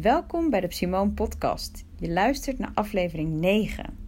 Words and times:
Welkom 0.00 0.50
bij 0.50 0.60
de 0.60 0.72
Simone 0.72 1.10
Podcast. 1.10 1.84
Je 1.98 2.12
luistert 2.12 2.58
naar 2.58 2.70
aflevering 2.74 3.40
9. 3.40 3.98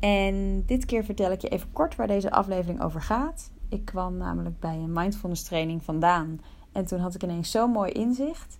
En 0.00 0.62
dit 0.66 0.84
keer 0.84 1.04
vertel 1.04 1.30
ik 1.30 1.40
je 1.40 1.48
even 1.48 1.72
kort 1.72 1.96
waar 1.96 2.06
deze 2.06 2.30
aflevering 2.30 2.82
over 2.82 3.02
gaat. 3.02 3.50
Ik 3.68 3.84
kwam 3.84 4.16
namelijk 4.16 4.60
bij 4.60 4.74
een 4.74 4.92
mindfulness 4.92 5.42
training 5.42 5.82
vandaan 5.82 6.40
en 6.72 6.86
toen 6.86 6.98
had 6.98 7.14
ik 7.14 7.22
ineens 7.22 7.50
zo'n 7.50 7.70
mooi 7.70 7.92
inzicht. 7.92 8.58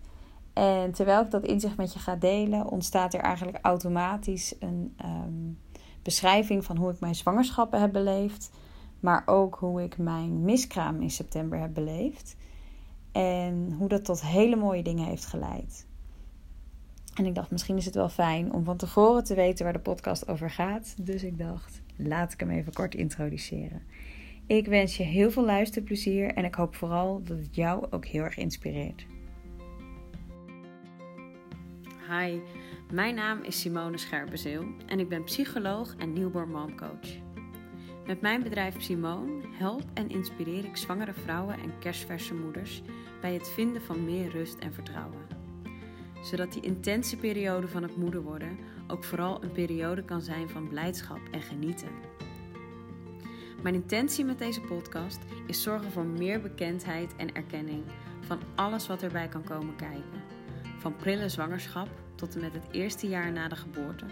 En 0.53 0.93
terwijl 0.93 1.23
ik 1.23 1.31
dat 1.31 1.45
inzicht 1.45 1.77
met 1.77 1.93
je 1.93 1.99
ga 1.99 2.17
delen, 2.17 2.71
ontstaat 2.71 3.15
er 3.15 3.21
eigenlijk 3.21 3.59
automatisch 3.63 4.55
een 4.61 4.95
ehm, 4.97 5.53
beschrijving 6.03 6.65
van 6.65 6.77
hoe 6.77 6.91
ik 6.91 7.01
mijn 7.01 7.15
zwangerschappen 7.15 7.81
heb 7.81 7.93
beleefd, 7.93 8.51
maar 9.01 9.23
ook 9.27 9.55
hoe 9.55 9.83
ik 9.83 9.99
mijn 9.99 10.45
miskraam 10.45 11.01
in 11.01 11.11
september 11.11 11.59
heb 11.59 11.75
beleefd. 11.75 12.37
En 13.17 13.73
hoe 13.73 13.89
dat 13.89 14.05
tot 14.05 14.23
hele 14.23 14.57
mooie 14.57 14.83
dingen 14.83 15.07
heeft 15.07 15.27
geleid. 15.27 15.87
En 17.15 17.27
ik 17.27 17.35
dacht, 17.35 17.51
misschien 17.51 17.77
is 17.77 17.85
het 17.85 17.95
wel 17.95 18.09
fijn 18.09 18.53
om 18.53 18.65
van 18.65 18.77
tevoren 18.77 19.25
te 19.25 19.35
weten 19.35 19.65
waar 19.65 19.73
de 19.73 19.79
podcast 19.79 20.29
over 20.29 20.51
gaat. 20.51 20.95
Dus 21.07 21.23
ik 21.23 21.39
dacht, 21.39 21.83
laat 21.97 22.33
ik 22.33 22.41
hem 22.41 22.51
even 22.51 22.73
kort 22.73 22.95
introduceren. 22.95 23.83
Ik 24.47 24.67
wens 24.67 24.97
je 24.97 25.03
heel 25.03 25.31
veel 25.31 25.45
luisterplezier 25.45 26.35
en 26.35 26.45
ik 26.45 26.55
hoop 26.55 26.75
vooral 26.75 27.23
dat 27.25 27.39
het 27.39 27.55
jou 27.55 27.87
ook 27.91 28.07
heel 28.07 28.23
erg 28.23 28.37
inspireert. 28.37 29.07
Hi, 32.11 32.39
mijn 32.93 33.15
naam 33.15 33.43
is 33.43 33.61
Simone 33.61 33.99
Scherpenzeel 33.99 34.65
en 34.87 35.01
ik 35.01 35.09
ben 35.09 35.25
psycholoog 35.25 35.95
en 35.97 36.13
newborn 36.13 36.51
momcoach. 36.51 37.26
Met 38.07 38.21
mijn 38.21 38.43
bedrijf 38.43 38.83
Simone 38.83 39.43
help 39.51 39.83
en 39.95 40.09
inspireer 40.09 40.65
ik 40.65 40.77
zwangere 40.77 41.13
vrouwen 41.13 41.55
en 41.55 41.79
kerstverse 41.79 42.35
moeders 42.35 42.83
bij 43.21 43.35
het 43.35 43.49
vinden 43.49 43.83
van 43.83 44.05
meer 44.05 44.31
rust 44.31 44.59
en 44.59 44.73
vertrouwen. 44.73 45.27
Zodat 46.23 46.53
die 46.53 46.63
intense 46.63 47.17
periode 47.17 47.69
van 47.69 47.83
het 47.83 47.97
moeder 47.97 48.23
worden 48.23 48.59
ook 48.87 49.05
vooral 49.05 49.43
een 49.43 49.53
periode 49.53 50.05
kan 50.05 50.21
zijn 50.21 50.49
van 50.49 50.69
blijdschap 50.69 51.21
en 51.31 51.43
genieten. 51.43 51.89
Mijn 53.63 53.75
intentie 53.75 54.25
met 54.25 54.39
deze 54.39 54.61
podcast 54.61 55.19
is 55.47 55.63
zorgen 55.63 55.91
voor 55.91 56.05
meer 56.05 56.41
bekendheid 56.41 57.17
en 57.17 57.35
erkenning 57.35 57.85
van 58.21 58.39
alles 58.55 58.87
wat 58.87 59.03
erbij 59.03 59.29
kan 59.29 59.45
komen 59.45 59.77
kijken. 59.77 60.23
Van 60.79 60.97
prille 60.97 61.29
zwangerschap 61.29 61.89
tot 62.15 62.35
en 62.35 62.41
met 62.41 62.53
het 62.53 62.67
eerste 62.71 63.09
jaar 63.09 63.33
na 63.33 63.49
de 63.49 63.57
geboorte. 63.57 64.05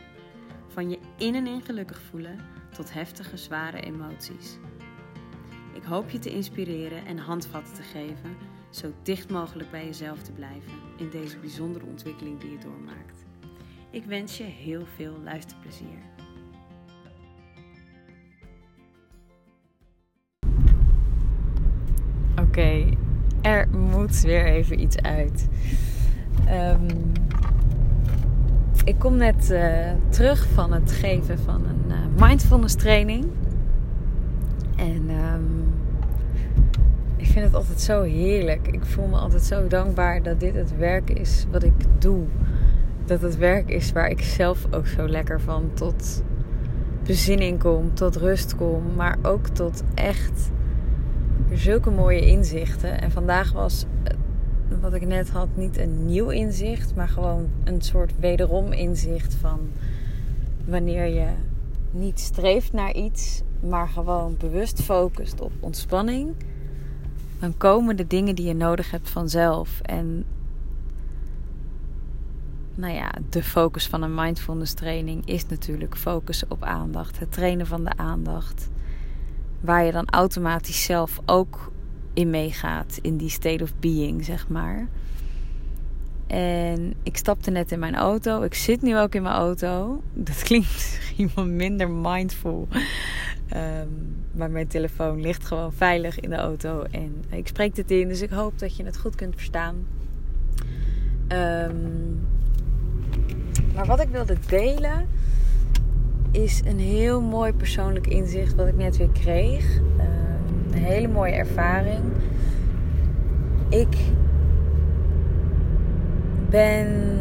Van 0.68 0.90
je 0.90 0.98
in 1.18 1.34
en 1.34 1.46
in 1.46 1.62
gelukkig 1.62 2.00
voelen 2.00 2.38
tot 2.74 2.92
heftige, 2.92 3.36
zware 3.36 3.80
emoties. 3.80 4.58
Ik 5.72 5.82
hoop 5.82 6.10
je 6.10 6.18
te 6.18 6.30
inspireren 6.30 7.06
en 7.06 7.18
handvatten 7.18 7.74
te 7.74 7.82
geven, 7.82 8.36
zo 8.70 8.92
dicht 9.02 9.30
mogelijk 9.30 9.70
bij 9.70 9.84
jezelf 9.84 10.22
te 10.22 10.32
blijven 10.32 10.72
in 10.96 11.10
deze 11.10 11.38
bijzondere 11.38 11.84
ontwikkeling 11.86 12.40
die 12.40 12.50
je 12.50 12.58
doormaakt. 12.58 13.24
Ik 13.90 14.04
wens 14.04 14.36
je 14.36 14.44
heel 14.44 14.86
veel 14.96 15.18
luisterplezier. 15.24 15.98
Oké, 22.40 22.96
er 23.42 23.68
moet 23.68 24.20
weer 24.20 24.46
even 24.46 24.80
iets 24.80 24.96
uit. 24.96 25.48
Ehm, 26.46 26.88
ik 28.84 28.98
kom 28.98 29.16
net 29.16 29.50
uh, 29.50 29.90
terug 30.08 30.46
van 30.54 30.72
het 30.72 30.92
geven 30.92 31.38
van 31.38 31.64
een 31.66 31.84
uh, 31.88 32.28
mindfulness 32.28 32.74
training. 32.74 33.26
En 34.76 35.10
um, 35.10 35.74
ik 37.16 37.26
vind 37.26 37.44
het 37.44 37.54
altijd 37.54 37.80
zo 37.80 38.02
heerlijk. 38.02 38.68
Ik 38.68 38.84
voel 38.84 39.06
me 39.06 39.16
altijd 39.16 39.42
zo 39.42 39.66
dankbaar 39.66 40.22
dat 40.22 40.40
dit 40.40 40.54
het 40.54 40.76
werk 40.76 41.10
is 41.10 41.46
wat 41.50 41.62
ik 41.62 41.72
doe. 41.98 42.24
Dat 43.04 43.20
het 43.20 43.36
werk 43.36 43.68
is 43.68 43.92
waar 43.92 44.08
ik 44.08 44.20
zelf 44.20 44.66
ook 44.70 44.86
zo 44.86 45.08
lekker 45.08 45.40
van 45.40 45.70
tot 45.74 46.22
bezinning 47.02 47.58
kom, 47.58 47.94
tot 47.94 48.16
rust 48.16 48.56
kom, 48.56 48.82
maar 48.96 49.18
ook 49.22 49.48
tot 49.48 49.82
echt 49.94 50.50
zulke 51.52 51.90
mooie 51.90 52.26
inzichten. 52.26 53.00
En 53.00 53.10
vandaag 53.10 53.52
was 53.52 53.86
wat 54.80 54.94
ik 54.94 55.06
net 55.06 55.30
had 55.30 55.48
niet 55.54 55.78
een 55.78 56.06
nieuw 56.06 56.28
inzicht, 56.28 56.94
maar 56.94 57.08
gewoon 57.08 57.48
een 57.64 57.82
soort 57.82 58.12
wederom 58.18 58.72
inzicht 58.72 59.34
van 59.34 59.60
wanneer 60.64 61.06
je 61.06 61.26
niet 61.90 62.20
streeft 62.20 62.72
naar 62.72 62.94
iets, 62.94 63.42
maar 63.60 63.88
gewoon 63.88 64.36
bewust 64.38 64.82
focust 64.82 65.40
op 65.40 65.52
ontspanning, 65.60 66.34
dan 67.38 67.56
komen 67.56 67.96
de 67.96 68.06
dingen 68.06 68.34
die 68.34 68.46
je 68.46 68.54
nodig 68.54 68.90
hebt 68.90 69.10
vanzelf. 69.10 69.80
En 69.80 70.24
nou 72.74 72.94
ja, 72.94 73.12
de 73.30 73.42
focus 73.42 73.86
van 73.86 74.02
een 74.02 74.14
mindfulness 74.14 74.74
training 74.74 75.26
is 75.26 75.46
natuurlijk 75.46 75.96
focussen 75.96 76.50
op 76.50 76.62
aandacht, 76.62 77.18
het 77.18 77.32
trainen 77.32 77.66
van 77.66 77.84
de 77.84 77.96
aandacht. 77.96 78.70
Waar 79.60 79.84
je 79.84 79.92
dan 79.92 80.08
automatisch 80.08 80.84
zelf 80.84 81.20
ook 81.26 81.72
in 82.14 82.30
meegaat, 82.30 82.98
in 83.02 83.16
die 83.16 83.30
state 83.30 83.62
of 83.62 83.72
being, 83.80 84.24
zeg 84.24 84.48
maar. 84.48 84.88
En 86.26 86.94
ik 87.02 87.16
stapte 87.16 87.50
net 87.50 87.72
in 87.72 87.78
mijn 87.78 87.94
auto. 87.94 88.42
Ik 88.42 88.54
zit 88.54 88.82
nu 88.82 88.98
ook 88.98 89.14
in 89.14 89.22
mijn 89.22 89.34
auto. 89.34 90.02
Dat 90.12 90.42
klinkt 90.42 91.00
iemand 91.16 91.50
minder 91.50 91.90
mindful. 91.90 92.68
Ehm, 93.48 93.88
maar 94.32 94.50
mijn 94.50 94.66
telefoon 94.66 95.20
ligt 95.20 95.44
gewoon 95.44 95.72
veilig 95.72 96.20
in 96.20 96.30
de 96.30 96.36
auto. 96.36 96.82
En 96.90 97.24
ik 97.30 97.48
spreek 97.48 97.74
dit 97.74 97.90
in, 97.90 98.08
dus 98.08 98.22
ik 98.22 98.30
hoop 98.30 98.58
dat 98.58 98.76
je 98.76 98.84
het 98.84 98.98
goed 98.98 99.14
kunt 99.14 99.34
verstaan. 99.34 99.86
Ehm, 101.28 101.76
maar 103.74 103.86
wat 103.86 104.00
ik 104.00 104.08
wilde 104.08 104.36
delen 104.46 105.08
is 106.30 106.62
een 106.64 106.78
heel 106.78 107.20
mooi 107.20 107.52
persoonlijk 107.52 108.06
inzicht 108.06 108.54
wat 108.54 108.66
ik 108.66 108.76
net 108.76 108.96
weer 108.96 109.10
kreeg. 109.12 109.80
Een 110.74 110.82
hele 110.82 111.08
mooie 111.08 111.32
ervaring. 111.32 112.02
Ik 113.68 113.96
ben 116.50 117.18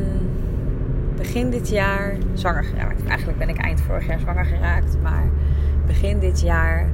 begin 1.17 1.49
dit 1.49 1.69
jaar 1.69 2.17
zwanger 2.33 2.63
geraakt. 2.63 3.05
Eigenlijk 3.05 3.37
ben 3.37 3.49
ik 3.49 3.57
eind 3.57 3.81
vorig 3.81 4.07
jaar 4.07 4.19
zwanger 4.19 4.45
geraakt, 4.45 4.97
maar 5.01 5.29
begin 5.85 6.19
dit 6.19 6.41
jaar 6.41 6.89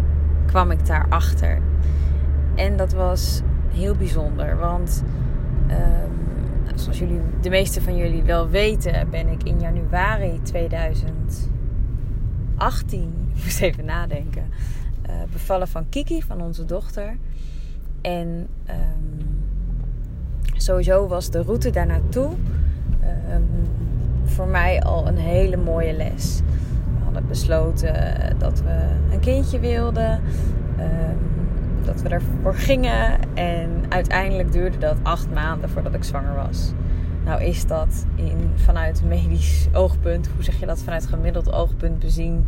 kwam 0.45 0.71
ik 0.71 0.85
daarachter. 0.85 1.57
En 2.55 2.75
dat 2.75 2.93
was 2.93 3.41
heel 3.73 3.95
bijzonder, 3.95 4.57
want 4.57 5.03
um, 5.69 6.11
zoals 6.75 6.99
jullie, 6.99 7.21
de 7.41 7.49
meeste 7.49 7.81
van 7.81 7.95
jullie 7.95 8.23
wel 8.23 8.49
weten, 8.49 9.09
ben 9.09 9.27
ik 9.27 9.43
in 9.43 9.59
januari 9.59 10.39
2018, 10.41 11.49
ik 13.35 13.43
moest 13.43 13.61
even 13.61 13.85
nadenken, 13.85 14.43
bevallen 15.31 15.67
van 15.67 15.89
Kiki, 15.89 16.21
van 16.21 16.41
onze 16.41 16.65
dochter. 16.65 17.17
En 18.01 18.47
um, 18.69 19.27
sowieso 20.55 21.07
was 21.07 21.29
de 21.29 21.41
route 21.41 21.69
daar 21.69 21.85
naartoe 21.85 22.31
um, 23.33 23.47
voor 24.23 24.47
mij 24.47 24.81
al 24.81 25.07
een 25.07 25.17
hele 25.17 25.57
mooie 25.57 25.93
les. 25.93 26.41
We 26.97 27.03
hadden 27.03 27.27
besloten 27.27 27.93
dat 28.37 28.61
we 28.61 28.89
een 29.11 29.19
kindje 29.19 29.59
wilden, 29.59 30.21
um, 30.79 31.17
dat 31.85 32.01
we 32.01 32.09
ervoor 32.09 32.55
gingen. 32.55 33.33
En 33.33 33.69
uiteindelijk 33.89 34.51
duurde 34.51 34.77
dat 34.77 34.97
acht 35.03 35.33
maanden 35.33 35.69
voordat 35.69 35.93
ik 35.93 36.03
zwanger 36.03 36.35
was. 36.35 36.73
Nou 37.25 37.43
is 37.43 37.67
dat 37.67 38.05
in, 38.15 38.51
vanuit 38.55 39.03
medisch 39.03 39.67
oogpunt, 39.73 40.27
hoe 40.27 40.43
zeg 40.43 40.59
je 40.59 40.65
dat, 40.65 40.79
vanuit 40.79 41.05
gemiddeld 41.05 41.51
oogpunt 41.51 41.99
bezien, 41.99 42.47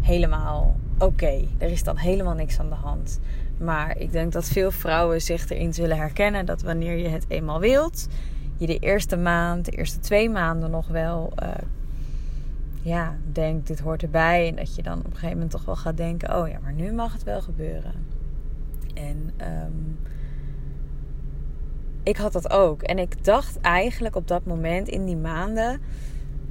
helemaal 0.00 0.76
oké. 0.98 1.44
Er 1.58 1.70
is 1.70 1.82
dan 1.82 1.96
helemaal 1.96 2.34
niks 2.34 2.58
aan 2.58 2.68
de 2.68 2.74
hand. 2.74 3.20
Maar 3.58 3.98
ik 3.98 4.12
denk 4.12 4.32
dat 4.32 4.44
veel 4.44 4.70
vrouwen 4.70 5.22
zich 5.22 5.50
erin 5.50 5.74
zullen 5.74 5.96
herkennen 5.96 6.46
dat 6.46 6.62
wanneer 6.62 6.96
je 6.96 7.08
het 7.08 7.24
eenmaal 7.28 7.60
wilt, 7.60 8.08
je 8.56 8.66
de 8.66 8.78
eerste 8.78 9.16
maand, 9.16 9.64
de 9.64 9.70
eerste 9.70 9.98
twee 9.98 10.30
maanden 10.30 10.70
nog 10.70 10.88
wel, 10.88 11.32
uh, 11.42 11.48
ja, 12.82 13.16
denkt 13.32 13.66
dit 13.66 13.80
hoort 13.80 14.02
erbij. 14.02 14.48
En 14.48 14.56
dat 14.56 14.74
je 14.74 14.82
dan 14.82 14.98
op 14.98 15.04
een 15.04 15.12
gegeven 15.12 15.32
moment 15.32 15.50
toch 15.50 15.64
wel 15.64 15.76
gaat 15.76 15.96
denken: 15.96 16.36
oh 16.36 16.48
ja, 16.48 16.58
maar 16.62 16.72
nu 16.72 16.92
mag 16.92 17.12
het 17.12 17.22
wel 17.22 17.40
gebeuren. 17.42 17.92
En 18.94 19.30
um, 19.40 19.98
ik 22.02 22.16
had 22.16 22.32
dat 22.32 22.50
ook. 22.50 22.82
En 22.82 22.98
ik 22.98 23.24
dacht 23.24 23.60
eigenlijk 23.60 24.16
op 24.16 24.28
dat 24.28 24.44
moment 24.44 24.88
in 24.88 25.04
die 25.04 25.16
maanden 25.16 25.80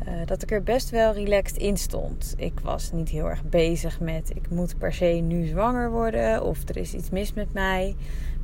uh, 0.08 0.26
dat 0.26 0.42
ik 0.42 0.52
er 0.52 0.64
best 0.64 0.90
wel 0.90 1.14
relaxed 1.14 1.58
in 1.58 1.78
stond. 1.78 2.34
Ik 2.38 2.60
was 2.60 2.92
niet 2.92 3.10
heel 3.10 3.30
erg 3.30 3.44
bezig 3.44 4.00
met 4.00 4.30
ik 4.36 4.50
moet 4.50 4.78
per 4.78 4.94
se 4.94 5.06
nu 5.06 5.46
zwanger 5.46 5.92
worden 5.92 6.44
of 6.44 6.70
er 6.70 6.78
is 6.78 6.94
iets 6.94 7.10
mis 7.10 7.34
met 7.34 7.54
mij. 7.54 7.96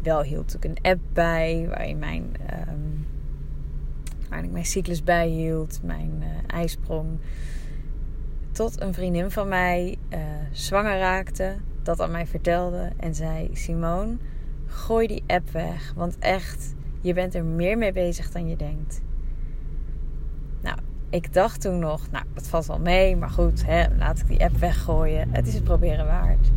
Wel 0.03 0.21
hield 0.21 0.55
ik 0.55 0.65
een 0.65 0.77
app 0.81 0.99
bij 1.13 1.65
waarin 1.67 1.99
mijn, 1.99 2.23
um, 2.69 3.05
waarin 4.29 4.45
ik 4.47 4.51
mijn 4.51 4.65
cyclus 4.65 5.03
bijhield, 5.03 5.79
mijn 5.83 6.13
uh, 6.19 6.27
ijsprong. 6.47 7.07
Tot 8.51 8.81
een 8.81 8.93
vriendin 8.93 9.31
van 9.31 9.47
mij 9.47 9.97
uh, 10.09 10.19
zwanger 10.51 10.97
raakte, 10.97 11.55
dat 11.83 12.01
aan 12.01 12.11
mij 12.11 12.27
vertelde 12.27 12.91
en 12.97 13.15
zei: 13.15 13.49
Simone, 13.53 14.17
gooi 14.65 15.07
die 15.07 15.23
app 15.27 15.49
weg. 15.49 15.93
Want 15.95 16.17
echt, 16.19 16.75
je 17.01 17.13
bent 17.13 17.35
er 17.35 17.43
meer 17.43 17.77
mee 17.77 17.91
bezig 17.91 18.31
dan 18.31 18.49
je 18.49 18.55
denkt. 18.55 19.01
Ik 21.09 21.33
dacht 21.33 21.61
toen 21.61 21.79
nog, 21.79 22.01
nou, 22.11 22.25
dat 22.33 22.47
valt 22.47 22.65
wel 22.65 22.79
mee. 22.79 23.15
Maar 23.15 23.29
goed, 23.29 23.65
hè, 23.65 23.85
laat 23.97 24.19
ik 24.19 24.27
die 24.27 24.43
app 24.43 24.57
weggooien. 24.57 25.27
Het 25.31 25.47
is 25.47 25.53
het 25.53 25.63
proberen 25.63 26.05
waard. 26.05 26.51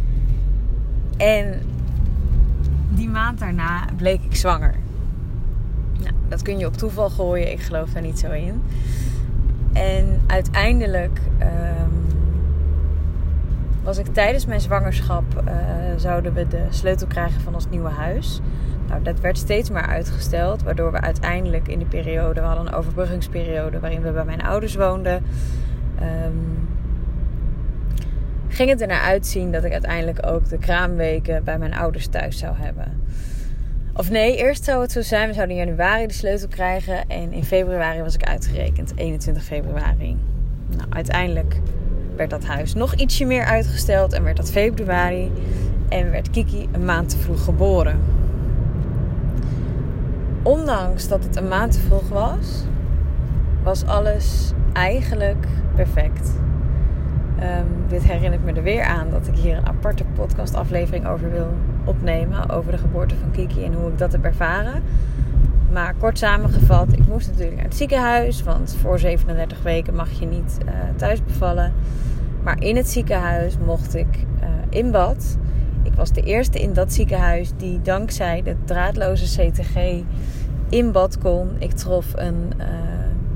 En 1.17 1.61
die 2.89 3.09
maand 3.09 3.39
daarna 3.39 3.85
bleek 3.97 4.23
ik 4.23 4.37
zwanger. 4.37 4.75
Nou, 5.99 6.15
dat 6.29 6.43
kun 6.43 6.59
je 6.59 6.67
op 6.67 6.77
toeval 6.77 7.11
gooien. 7.11 7.53
Ik 7.53 7.61
geloof 7.61 7.91
daar 7.91 8.03
niet 8.03 8.19
zo 8.19 8.31
in. 8.31 8.63
En 9.73 10.21
uiteindelijk 10.27 11.21
ehm, 11.39 11.91
was 13.83 13.99
ik 13.99 14.07
tijdens 14.07 14.47
mijn 14.47 14.61
zwangerschap... 14.61 15.25
Uh, 15.45 15.53
zouden 15.97 16.33
we 16.33 16.49
de 16.49 16.67
sleutel 16.71 17.07
krijgen 17.07 17.41
van 17.41 17.55
ons 17.55 17.69
nieuwe 17.71 17.89
huis. 17.89 18.41
Nou, 18.93 19.05
dat 19.05 19.21
werd 19.21 19.39
steeds 19.39 19.71
maar 19.71 19.87
uitgesteld. 19.87 20.63
Waardoor 20.63 20.93
we 20.93 21.01
uiteindelijk 21.01 21.69
in 21.69 21.79
die 21.79 21.87
periode... 21.87 22.41
We 22.41 22.47
hadden 22.47 22.67
een 22.67 22.75
overbruggingsperiode 22.75 23.81
waarin 23.81 24.03
we 24.03 24.11
bij 24.11 24.25
mijn 24.25 24.43
ouders 24.43 24.75
woonden... 24.75 25.25
Um, 26.03 26.69
ging 28.49 28.71
het 28.71 28.81
er 28.81 28.87
naar 28.87 29.01
uitzien 29.01 29.53
dat 29.53 29.65
ik 29.65 29.73
uiteindelijk 29.73 30.27
ook 30.27 30.49
de 30.49 30.59
kraamweken 30.59 31.45
bij 31.45 31.59
mijn 31.59 31.75
ouders 31.75 32.07
thuis 32.07 32.39
zou 32.39 32.57
hebben. 32.57 33.01
Of 33.95 34.11
nee, 34.11 34.37
eerst 34.37 34.65
zou 34.65 34.83
het 34.83 34.93
zo 34.93 35.01
zijn. 35.01 35.29
We 35.29 35.35
zouden 35.35 35.57
in 35.57 35.65
januari 35.67 36.07
de 36.07 36.13
sleutel 36.13 36.49
krijgen. 36.49 37.09
En 37.09 37.33
in 37.33 37.45
februari 37.45 38.03
was 38.03 38.15
ik 38.15 38.25
uitgerekend. 38.25 38.93
21 38.97 39.45
februari. 39.45 40.17
Nou, 40.77 40.89
uiteindelijk 40.91 41.61
werd 42.17 42.31
dat 42.31 42.45
huis 42.45 42.75
nog 42.75 42.95
ietsje 42.95 43.25
meer 43.25 43.45
uitgesteld. 43.45 44.13
En 44.13 44.25
werd 44.25 44.37
dat 44.37 44.51
februari. 44.51 45.33
En 45.89 46.11
werd 46.11 46.31
Kiki 46.31 46.69
een 46.73 46.85
maand 46.85 47.09
te 47.09 47.19
vroeg 47.19 47.45
geboren. 47.45 48.22
Ondanks 50.43 51.09
dat 51.09 51.25
het 51.25 51.37
een 51.37 51.49
maand 51.49 51.73
te 51.73 51.81
vroeg 51.81 52.09
was, 52.09 52.65
was 53.63 53.87
alles 53.87 54.53
eigenlijk 54.73 55.47
perfect. 55.75 56.33
Um, 57.41 57.89
dit 57.89 58.03
herinnert 58.05 58.45
me 58.45 58.53
er 58.53 58.63
weer 58.63 58.85
aan 58.85 59.11
dat 59.11 59.27
ik 59.27 59.35
hier 59.35 59.57
een 59.57 59.67
aparte 59.67 60.05
podcastaflevering 60.05 61.07
over 61.07 61.31
wil 61.31 61.49
opnemen. 61.85 62.51
Over 62.51 62.73
de 62.73 62.79
geboorte 62.79 63.15
van 63.17 63.31
Kiki 63.31 63.65
en 63.65 63.73
hoe 63.73 63.91
ik 63.91 63.99
dat 63.99 64.13
heb 64.13 64.25
ervaren. 64.25 64.83
Maar 65.73 65.95
kort 65.99 66.19
samengevat, 66.19 66.93
ik 66.93 67.07
moest 67.09 67.29
natuurlijk 67.29 67.57
naar 67.57 67.65
het 67.65 67.77
ziekenhuis. 67.77 68.43
Want 68.43 68.77
voor 68.81 68.99
37 68.99 69.63
weken 69.63 69.95
mag 69.95 70.11
je 70.11 70.27
niet 70.27 70.59
uh, 70.65 70.71
thuis 70.97 71.25
bevallen. 71.25 71.73
Maar 72.43 72.63
in 72.63 72.77
het 72.77 72.89
ziekenhuis 72.89 73.59
mocht 73.59 73.95
ik 73.95 74.17
uh, 74.43 74.49
in 74.69 74.91
bad. 74.91 75.37
Ik 75.83 75.95
was 75.95 76.13
de 76.13 76.23
eerste 76.23 76.61
in 76.61 76.73
dat 76.73 76.93
ziekenhuis 76.93 77.53
die 77.57 77.81
dankzij 77.83 78.43
de 78.43 78.57
draadloze 78.65 79.25
CTG 79.25 80.03
in 80.69 80.93
bad 80.93 81.19
kon. 81.19 81.51
Ik 81.59 81.73
trof 81.73 82.07
een 82.15 82.51
uh, 82.59 82.67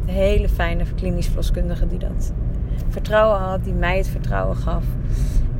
hele 0.06 0.48
fijne 0.48 0.84
klinisch 0.94 1.26
verloskundige 1.26 1.86
die 1.86 1.98
dat 1.98 2.32
vertrouwen 2.88 3.38
had, 3.38 3.64
die 3.64 3.72
mij 3.72 3.96
het 3.96 4.08
vertrouwen 4.08 4.56
gaf. 4.56 4.84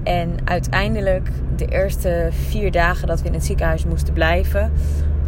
En 0.03 0.31
uiteindelijk 0.44 1.31
de 1.56 1.67
eerste 1.67 2.29
vier 2.31 2.71
dagen 2.71 3.06
dat 3.06 3.21
we 3.21 3.27
in 3.27 3.35
het 3.35 3.44
ziekenhuis 3.44 3.85
moesten 3.85 4.15
blijven, 4.15 4.73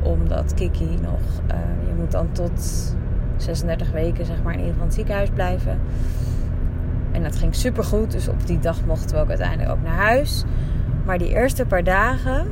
omdat 0.03 0.55
Kiki 0.55 0.99
nog, 1.03 1.21
uh, 1.51 1.57
je 1.87 1.95
moet 1.97 2.11
dan 2.11 2.33
tot 2.33 2.95
36 3.37 3.91
weken 3.91 4.27
zeg 4.27 4.43
maar 4.43 4.53
in 4.53 4.59
ieder 4.59 4.73
geval 4.73 4.89
in 4.89 4.89
het 4.89 4.95
ziekenhuis 4.95 5.31
blijven. 5.31 5.79
En 7.13 7.23
dat 7.23 7.37
ging 7.37 7.55
super 7.55 7.85
goed, 7.85 8.13
dus 8.13 8.29
op 8.29 8.47
die 8.47 8.59
dag 8.59 8.85
mochten 8.85 9.17
we 9.17 9.23
ook 9.23 9.29
uiteindelijk 9.29 9.71
ook 9.71 9.83
naar 9.83 9.97
huis. 9.97 10.45
Maar 11.09 11.19
die 11.19 11.35
eerste 11.35 11.67
paar 11.67 11.85
dagen 11.85 12.51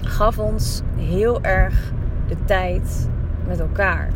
gaf 0.00 0.38
ons 0.38 0.82
heel 0.96 1.42
erg 1.42 1.92
de 2.28 2.36
tijd 2.44 3.08
met 3.46 3.60
elkaar. 3.60 4.08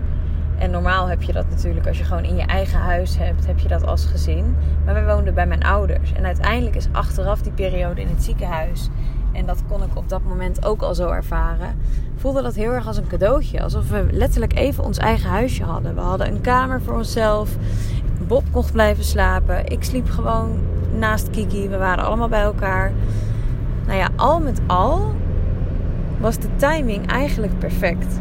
En 0.58 0.70
normaal 0.70 1.06
heb 1.06 1.22
je 1.22 1.32
dat 1.32 1.48
natuurlijk 1.50 1.86
als 1.86 1.98
je 1.98 2.04
gewoon 2.04 2.24
in 2.24 2.36
je 2.36 2.42
eigen 2.42 2.78
huis 2.78 3.18
hebt, 3.18 3.46
heb 3.46 3.58
je 3.58 3.68
dat 3.68 3.86
als 3.86 4.04
gezin. 4.04 4.56
Maar 4.84 4.94
wij 4.94 5.14
woonden 5.14 5.34
bij 5.34 5.46
mijn 5.46 5.64
ouders. 5.64 6.12
En 6.12 6.24
uiteindelijk 6.24 6.76
is 6.76 6.88
achteraf 6.92 7.42
die 7.42 7.52
periode 7.52 8.00
in 8.00 8.08
het 8.08 8.22
ziekenhuis. 8.22 8.88
En 9.32 9.46
dat 9.46 9.62
kon 9.68 9.82
ik 9.82 9.96
op 9.96 10.08
dat 10.08 10.22
moment 10.24 10.64
ook 10.64 10.82
al 10.82 10.94
zo 10.94 11.08
ervaren. 11.08 11.76
Voelde 12.16 12.42
dat 12.42 12.54
heel 12.54 12.72
erg 12.72 12.86
als 12.86 12.96
een 12.96 13.06
cadeautje. 13.06 13.62
Alsof 13.62 13.88
we 13.88 14.06
letterlijk 14.10 14.54
even 14.54 14.84
ons 14.84 14.98
eigen 14.98 15.30
huisje 15.30 15.64
hadden. 15.64 15.94
We 15.94 16.00
hadden 16.00 16.26
een 16.26 16.40
kamer 16.40 16.82
voor 16.82 16.94
onszelf. 16.94 17.56
Bob 18.26 18.44
mocht 18.52 18.72
blijven 18.72 19.04
slapen. 19.04 19.66
Ik 19.66 19.84
sliep 19.84 20.10
gewoon 20.10 20.60
naast 20.98 21.30
Kiki. 21.30 21.68
We 21.68 21.76
waren 21.76 22.04
allemaal 22.04 22.28
bij 22.28 22.42
elkaar. 22.42 22.92
Nou 23.90 24.02
ja, 24.02 24.08
al 24.16 24.40
met 24.40 24.60
al 24.66 25.14
was 26.18 26.38
de 26.38 26.48
timing 26.56 27.06
eigenlijk 27.06 27.58
perfect. 27.58 28.20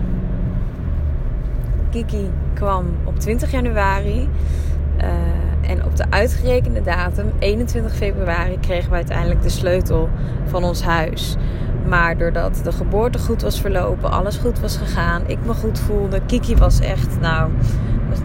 Kiki 1.90 2.30
kwam 2.54 2.86
op 3.04 3.20
20 3.20 3.52
januari. 3.52 4.30
Uh, 4.98 5.70
en 5.70 5.86
op 5.86 5.96
de 5.96 6.06
uitgerekende 6.10 6.82
datum, 6.82 7.32
21 7.40 7.96
februari, 7.96 8.60
kregen 8.60 8.90
we 8.90 8.96
uiteindelijk 8.96 9.42
de 9.42 9.50
sleutel 9.50 10.10
van 10.46 10.64
ons 10.64 10.84
huis. 10.84 11.36
Maar 11.88 12.18
doordat 12.18 12.62
de 12.64 12.72
geboorte 12.72 13.20
goed 13.20 13.42
was 13.42 13.62
verlopen, 13.62 14.12
alles 14.12 14.38
goed 14.38 14.60
was 14.60 14.78
gegaan, 14.78 15.24
ik 15.28 15.38
me 15.46 15.54
goed 15.54 15.80
voelde. 15.80 16.22
Kiki 16.26 16.56
was 16.56 16.80
echt, 16.80 17.20
nou, 17.20 17.52
was 18.10 18.20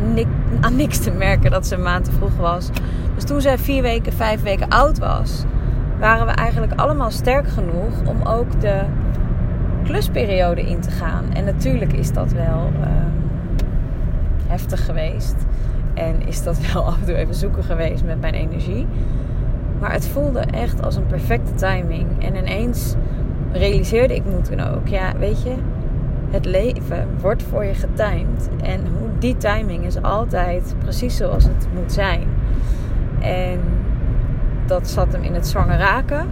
aan 0.61 0.76
niks 0.76 0.99
te 0.99 1.11
merken 1.11 1.50
dat 1.50 1.67
ze 1.67 1.75
een 1.75 1.82
maand 1.82 2.05
te 2.05 2.12
vroeg 2.12 2.37
was. 2.37 2.69
Dus 3.14 3.25
toen 3.25 3.40
zij 3.40 3.58
vier 3.58 3.82
weken, 3.82 4.12
vijf 4.12 4.43
weken 4.43 4.69
oud 4.69 4.99
was, 4.99 5.44
waren 5.99 6.26
we 6.26 6.32
eigenlijk 6.32 6.73
allemaal 6.81 7.11
sterk 7.11 7.49
genoeg 7.49 8.08
om 8.08 8.23
ook 8.23 8.61
de 8.61 8.81
klusperiode 9.85 10.62
in 10.62 10.81
te 10.81 10.91
gaan. 10.91 11.25
En 11.32 11.44
natuurlijk 11.44 11.93
is 11.93 12.12
dat 12.12 12.32
wel. 12.32 12.70
Uh, 12.81 13.05
heftig 14.46 14.85
geweest. 14.85 15.35
En 15.94 16.26
is 16.26 16.43
dat 16.43 16.58
wel 16.73 16.85
af 16.88 16.99
en 17.00 17.06
toe 17.06 17.14
even 17.14 17.35
zoeken 17.35 17.64
geweest 17.64 18.05
met 18.05 18.20
mijn 18.20 18.35
energie. 18.35 18.87
Maar 19.81 19.93
het 19.93 20.08
voelde 20.08 20.41
echt 20.41 20.82
als 20.82 20.96
een 20.96 21.06
perfecte 21.06 21.55
timing. 21.55 22.25
En 22.25 22.35
ineens 22.35 22.94
realiseerde 23.52 24.14
ik 24.14 24.25
me 24.25 24.40
toen 24.40 24.61
ook. 24.61 24.88
Ja, 24.88 25.17
weet 25.19 25.43
je, 25.43 25.55
het 26.31 26.44
leven 26.44 27.08
wordt 27.20 27.43
voor 27.43 27.64
je 27.64 27.75
getimed. 27.75 28.49
En 28.62 28.81
hoe 28.99 29.08
die 29.19 29.37
timing 29.37 29.85
is 29.85 30.02
altijd 30.02 30.75
precies 30.79 31.17
zoals 31.17 31.44
het 31.44 31.67
moet 31.75 31.93
zijn. 31.93 32.26
En 33.20 33.61
dat 34.66 34.88
zat 34.88 35.12
hem 35.12 35.22
in 35.22 35.34
het 35.34 35.46
zwanger 35.46 35.78
raken. 35.78 36.28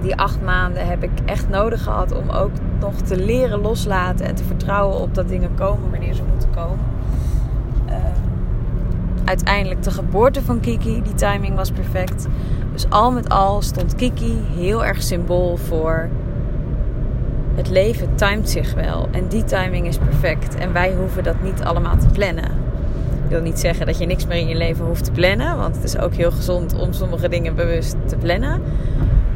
Die 0.00 0.16
acht 0.16 0.42
maanden 0.42 0.86
heb 0.86 1.02
ik 1.02 1.10
echt 1.24 1.48
nodig 1.48 1.82
gehad 1.82 2.12
om 2.12 2.30
ook 2.30 2.50
nog 2.80 2.94
te 2.94 3.16
leren 3.16 3.60
loslaten 3.60 4.26
en 4.26 4.34
te 4.34 4.44
vertrouwen 4.44 5.00
op 5.00 5.14
dat 5.14 5.28
dingen 5.28 5.54
komen 5.54 5.90
wanneer 5.90 6.14
ze 6.14 6.22
moeten 6.30 6.50
komen 6.50 6.92
uiteindelijk 9.32 9.82
de 9.82 9.90
geboorte 9.90 10.42
van 10.42 10.60
Kiki. 10.60 11.02
Die 11.02 11.14
timing 11.14 11.54
was 11.54 11.70
perfect. 11.70 12.26
Dus 12.72 12.90
al 12.90 13.12
met 13.12 13.28
al 13.28 13.62
stond 13.62 13.94
Kiki 13.94 14.36
heel 14.54 14.84
erg 14.84 15.02
symbool 15.02 15.56
voor 15.56 16.08
het 17.54 17.68
leven 17.70 18.14
timed 18.14 18.50
zich 18.50 18.74
wel. 18.74 19.08
En 19.10 19.28
die 19.28 19.44
timing 19.44 19.86
is 19.86 19.98
perfect. 19.98 20.54
En 20.54 20.72
wij 20.72 20.94
hoeven 20.94 21.24
dat 21.24 21.42
niet 21.42 21.62
allemaal 21.62 21.96
te 21.96 22.06
plannen. 22.06 22.61
Wil 23.32 23.42
niet 23.42 23.58
zeggen 23.58 23.86
dat 23.86 23.98
je 23.98 24.06
niks 24.06 24.26
meer 24.26 24.38
in 24.38 24.48
je 24.48 24.54
leven 24.54 24.84
hoeft 24.84 25.04
te 25.04 25.10
plannen. 25.10 25.56
Want 25.56 25.74
het 25.74 25.84
is 25.84 25.98
ook 25.98 26.14
heel 26.14 26.30
gezond 26.30 26.74
om 26.74 26.92
sommige 26.92 27.28
dingen 27.28 27.54
bewust 27.54 27.96
te 28.06 28.16
plannen. 28.16 28.62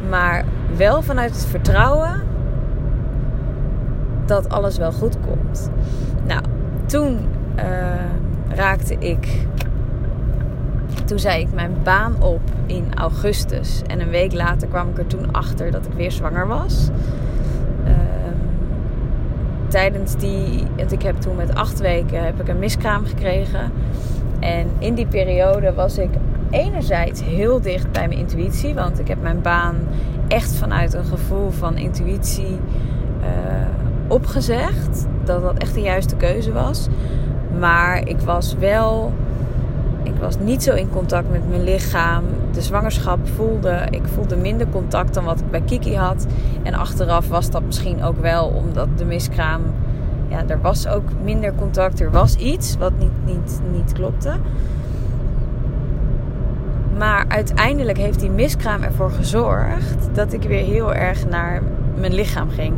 Maar 0.08 0.44
wel 0.76 1.02
vanuit 1.02 1.30
het 1.30 1.46
vertrouwen 1.46 2.22
dat 4.26 4.48
alles 4.48 4.78
wel 4.78 4.92
goed 4.92 5.16
komt. 5.20 5.70
Nou, 6.26 6.42
toen 6.86 7.18
uh, 7.58 7.64
raakte 8.48 8.96
ik 8.98 9.46
toen 11.04 11.18
zei 11.18 11.40
ik 11.40 11.52
mijn 11.54 11.76
baan 11.82 12.22
op 12.22 12.40
in 12.66 12.94
augustus. 12.94 13.82
En 13.86 14.00
een 14.00 14.10
week 14.10 14.32
later 14.32 14.68
kwam 14.68 14.88
ik 14.88 14.98
er 14.98 15.06
toen 15.06 15.32
achter 15.32 15.70
dat 15.70 15.86
ik 15.86 15.92
weer 15.92 16.12
zwanger 16.12 16.46
was. 16.46 16.88
Tijdens 19.68 20.16
die, 20.16 20.66
want 20.76 20.92
ik 20.92 21.02
heb 21.02 21.20
toen 21.20 21.36
met 21.36 21.54
acht 21.54 21.80
weken 21.80 22.24
heb 22.24 22.40
ik 22.40 22.48
een 22.48 22.58
miskraam 22.58 23.04
gekregen. 23.04 23.72
En 24.40 24.70
in 24.78 24.94
die 24.94 25.06
periode 25.06 25.74
was 25.74 25.98
ik 25.98 26.10
enerzijds 26.50 27.22
heel 27.22 27.60
dicht 27.60 27.92
bij 27.92 28.08
mijn 28.08 28.20
intuïtie. 28.20 28.74
Want 28.74 28.98
ik 28.98 29.08
heb 29.08 29.22
mijn 29.22 29.42
baan 29.42 29.76
echt 30.28 30.54
vanuit 30.54 30.94
een 30.94 31.04
gevoel 31.04 31.50
van 31.50 31.76
intuïtie 31.76 32.58
uh, 33.20 33.26
opgezegd. 34.08 35.06
Dat 35.24 35.42
dat 35.42 35.58
echt 35.58 35.74
de 35.74 35.80
juiste 35.80 36.16
keuze 36.16 36.52
was. 36.52 36.86
Maar 37.58 38.08
ik 38.08 38.20
was 38.20 38.54
wel 38.54 39.12
ik 40.06 40.14
was 40.20 40.38
niet 40.38 40.62
zo 40.62 40.74
in 40.74 40.90
contact 40.90 41.30
met 41.30 41.48
mijn 41.48 41.64
lichaam. 41.64 42.24
De 42.52 42.62
zwangerschap 42.62 43.28
voelde, 43.28 43.86
ik 43.90 44.02
voelde 44.14 44.36
minder 44.36 44.68
contact 44.68 45.14
dan 45.14 45.24
wat 45.24 45.40
ik 45.40 45.50
bij 45.50 45.60
Kiki 45.60 45.96
had. 45.96 46.26
En 46.62 46.74
achteraf 46.74 47.28
was 47.28 47.50
dat 47.50 47.62
misschien 47.62 48.02
ook 48.02 48.20
wel 48.20 48.46
omdat 48.46 48.88
de 48.96 49.04
miskraam, 49.04 49.62
ja, 50.28 50.42
er 50.46 50.60
was 50.60 50.86
ook 50.86 51.08
minder 51.22 51.54
contact. 51.54 52.00
Er 52.00 52.10
was 52.10 52.36
iets 52.36 52.76
wat 52.78 52.92
niet, 52.98 53.24
niet, 53.24 53.60
niet 53.72 53.92
klopte. 53.92 54.32
Maar 56.98 57.24
uiteindelijk 57.28 57.98
heeft 57.98 58.20
die 58.20 58.30
miskraam 58.30 58.82
ervoor 58.82 59.10
gezorgd 59.10 60.08
dat 60.12 60.32
ik 60.32 60.42
weer 60.42 60.64
heel 60.64 60.94
erg 60.94 61.28
naar 61.28 61.62
mijn 61.98 62.14
lichaam 62.14 62.50
ging. 62.50 62.74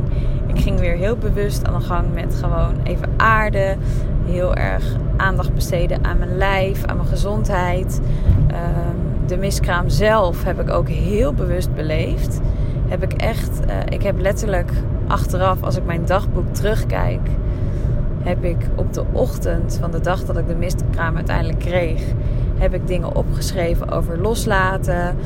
Ik 0.46 0.60
ging 0.60 0.80
weer 0.80 0.96
heel 0.96 1.16
bewust 1.16 1.66
aan 1.66 1.78
de 1.78 1.86
gang 1.86 2.14
met 2.14 2.34
gewoon 2.34 2.74
even 2.82 3.08
aarden, 3.16 3.78
heel 4.28 4.54
erg 4.54 4.96
aandacht 5.16 5.54
besteden 5.54 6.04
aan 6.04 6.18
mijn 6.18 6.36
lijf, 6.36 6.84
aan 6.84 6.96
mijn 6.96 7.08
gezondheid. 7.08 8.00
Ehm, 8.46 9.26
de 9.26 9.36
miskraam 9.36 9.88
zelf 9.88 10.44
heb 10.44 10.60
ik 10.60 10.70
ook 10.70 10.88
heel 10.88 11.32
bewust 11.34 11.74
beleefd. 11.74 12.40
Heb 12.88 13.02
ik 13.02 13.12
echt, 13.12 13.60
uh, 13.66 13.74
ik 13.88 14.02
heb 14.02 14.20
letterlijk 14.20 14.70
achteraf, 15.06 15.62
als 15.62 15.76
ik 15.76 15.84
mijn 15.84 16.04
dagboek 16.04 16.54
terugkijk, 16.54 17.28
heb 18.22 18.44
ik 18.44 18.56
op 18.74 18.92
de 18.92 19.04
ochtend 19.12 19.78
van 19.80 19.90
de 19.90 20.00
dag 20.00 20.24
dat 20.24 20.38
ik 20.38 20.46
de 20.46 20.54
miskraam 20.54 21.16
uiteindelijk 21.16 21.58
kreeg, 21.58 22.02
heb 22.58 22.74
ik 22.74 22.86
dingen 22.86 23.16
opgeschreven 23.16 23.90
over 23.90 24.20
loslaten. 24.20 25.16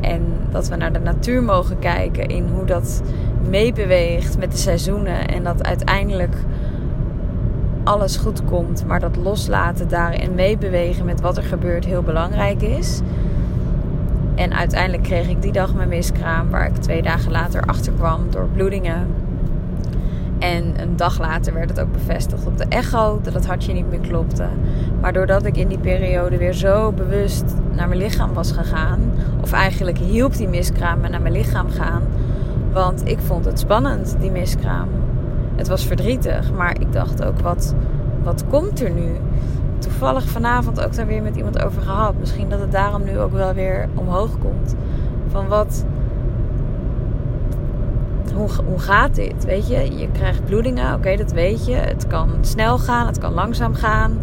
En 0.00 0.22
dat 0.50 0.68
we 0.68 0.76
naar 0.76 0.92
de 0.92 0.98
natuur 0.98 1.42
mogen 1.42 1.78
kijken 1.78 2.26
in 2.26 2.48
hoe 2.54 2.64
dat 2.64 3.02
meebeweegt 3.48 4.38
met 4.38 4.50
de 4.52 4.58
seizoenen. 4.58 5.28
En 5.28 5.42
dat 5.42 5.64
uiteindelijk 5.64 6.34
alles 7.84 8.16
goed 8.16 8.44
komt. 8.44 8.86
Maar 8.86 9.00
dat 9.00 9.16
loslaten 9.16 9.88
daarin 9.88 10.34
meebewegen 10.34 11.04
met 11.04 11.20
wat 11.20 11.36
er 11.36 11.42
gebeurt 11.42 11.84
heel 11.84 12.02
belangrijk 12.02 12.62
is. 12.62 13.00
En 14.34 14.54
uiteindelijk 14.54 15.02
kreeg 15.02 15.28
ik 15.28 15.42
die 15.42 15.52
dag 15.52 15.74
mijn 15.74 15.88
miskraam, 15.88 16.50
waar 16.50 16.66
ik 16.66 16.76
twee 16.76 17.02
dagen 17.02 17.30
later 17.30 17.62
achter 17.62 17.92
kwam 17.92 18.20
door 18.30 18.48
bloedingen. 18.52 19.06
En 20.38 20.80
een 20.80 20.96
dag 20.96 21.18
later 21.18 21.54
werd 21.54 21.68
het 21.68 21.80
ook 21.80 21.92
bevestigd 21.92 22.46
op 22.46 22.58
de 22.58 22.64
echo 22.68 23.20
dat 23.22 23.34
het 23.34 23.46
hartje 23.46 23.72
niet 23.72 23.90
meer 23.90 24.00
klopte. 24.00 24.46
Maar 25.00 25.12
doordat 25.12 25.44
ik 25.44 25.56
in 25.56 25.68
die 25.68 25.78
periode 25.78 26.36
weer 26.36 26.52
zo 26.52 26.92
bewust 26.92 27.44
naar 27.72 27.88
mijn 27.88 28.00
lichaam 28.00 28.32
was 28.32 28.52
gegaan, 28.52 29.00
of 29.40 29.52
eigenlijk 29.52 29.98
hielp 29.98 30.36
die 30.36 30.48
miskraam 30.48 31.00
me 31.00 31.08
naar 31.08 31.22
mijn 31.22 31.34
lichaam 31.34 31.70
gaan, 31.70 32.02
want 32.72 33.08
ik 33.08 33.18
vond 33.18 33.44
het 33.44 33.58
spannend, 33.58 34.16
die 34.20 34.30
miskraam. 34.30 34.88
Het 35.56 35.68
was 35.68 35.84
verdrietig, 35.84 36.52
maar 36.52 36.80
ik 36.80 36.92
dacht 36.92 37.24
ook: 37.24 37.40
wat, 37.40 37.74
wat 38.22 38.44
komt 38.50 38.82
er 38.82 38.90
nu? 38.90 39.16
Toevallig 39.78 40.24
vanavond 40.24 40.84
ook 40.84 40.94
daar 40.94 41.06
weer 41.06 41.22
met 41.22 41.36
iemand 41.36 41.62
over 41.62 41.82
gehad. 41.82 42.14
Misschien 42.18 42.48
dat 42.48 42.60
het 42.60 42.72
daarom 42.72 43.04
nu 43.04 43.18
ook 43.18 43.32
wel 43.32 43.54
weer 43.54 43.88
omhoog 43.94 44.38
komt. 44.38 44.74
Van 45.30 45.48
wat, 45.48 45.84
hoe, 48.34 48.48
hoe 48.66 48.78
gaat 48.78 49.14
dit? 49.14 49.44
Weet 49.44 49.68
je, 49.68 49.98
je 49.98 50.08
krijgt 50.12 50.44
bloedingen, 50.44 50.94
oké, 50.94 51.16
dat 51.16 51.32
weet 51.32 51.66
je. 51.66 51.74
Het 51.74 52.06
kan 52.06 52.30
snel 52.40 52.78
gaan, 52.78 53.06
het 53.06 53.18
kan 53.18 53.32
langzaam 53.32 53.74
gaan. 53.74 54.18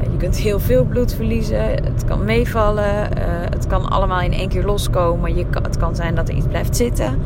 Eh, 0.00 0.10
je 0.10 0.16
kunt 0.16 0.36
heel 0.36 0.60
veel 0.60 0.84
bloed 0.84 1.14
verliezen. 1.14 1.64
Het 1.68 2.04
kan 2.04 2.24
meevallen. 2.24 3.16
Eh, 3.16 3.24
het 3.50 3.66
kan 3.66 3.90
allemaal 3.90 4.20
in 4.20 4.32
één 4.32 4.48
keer 4.48 4.64
loskomen. 4.64 5.36
Je, 5.36 5.46
het 5.62 5.76
kan 5.76 5.96
zijn 5.96 6.14
dat 6.14 6.28
er 6.28 6.34
iets 6.34 6.46
blijft 6.46 6.76
zitten. 6.76 7.18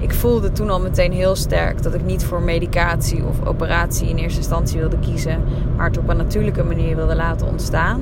Ik 0.00 0.14
voelde 0.14 0.52
toen 0.52 0.70
al 0.70 0.80
meteen 0.80 1.12
heel 1.12 1.36
sterk 1.36 1.82
dat 1.82 1.94
ik 1.94 2.04
niet 2.04 2.24
voor 2.24 2.42
medicatie 2.42 3.24
of 3.24 3.46
operatie 3.46 4.08
in 4.08 4.16
eerste 4.16 4.38
instantie 4.38 4.78
wilde 4.78 4.98
kiezen, 4.98 5.42
maar 5.76 5.86
het 5.86 5.98
op 5.98 6.08
een 6.08 6.16
natuurlijke 6.16 6.64
manier 6.64 6.96
wilde 6.96 7.16
laten 7.16 7.46
ontstaan. 7.46 8.00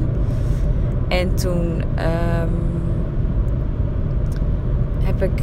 En 1.09 1.35
toen 1.35 1.83
um, 1.99 2.51
heb 4.99 5.23
ik 5.23 5.43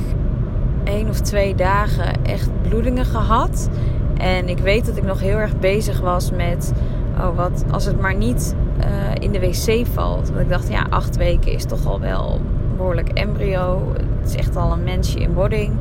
één 0.84 1.10
of 1.10 1.20
twee 1.20 1.56
dagen 1.56 2.24
echt 2.24 2.50
bloedingen 2.62 3.06
gehad. 3.06 3.70
En 4.18 4.50
ik 4.50 4.58
weet 4.58 4.86
dat 4.86 4.98
ik 4.98 5.04
nog 5.04 5.20
heel 5.20 5.38
erg 5.38 5.60
bezig 5.60 6.00
was 6.00 6.32
met, 6.32 6.74
oh 7.20 7.36
wat, 7.36 7.66
als 7.72 7.86
het 7.86 8.02
maar 8.02 8.16
niet 8.16 8.56
uh, 8.80 8.86
in 9.20 9.32
de 9.32 9.40
wc 9.40 9.86
valt. 9.94 10.30
Want 10.30 10.42
ik 10.42 10.50
dacht, 10.50 10.70
ja, 10.70 10.86
acht 10.90 11.16
weken 11.16 11.52
is 11.52 11.66
toch 11.66 11.86
al 11.86 12.00
wel 12.00 12.42
behoorlijk 12.78 13.10
embryo. 13.10 13.94
Het 14.20 14.30
is 14.30 14.36
echt 14.36 14.56
al 14.56 14.72
een 14.72 14.84
mensje 14.84 15.20
in 15.20 15.34
wording. 15.34 15.74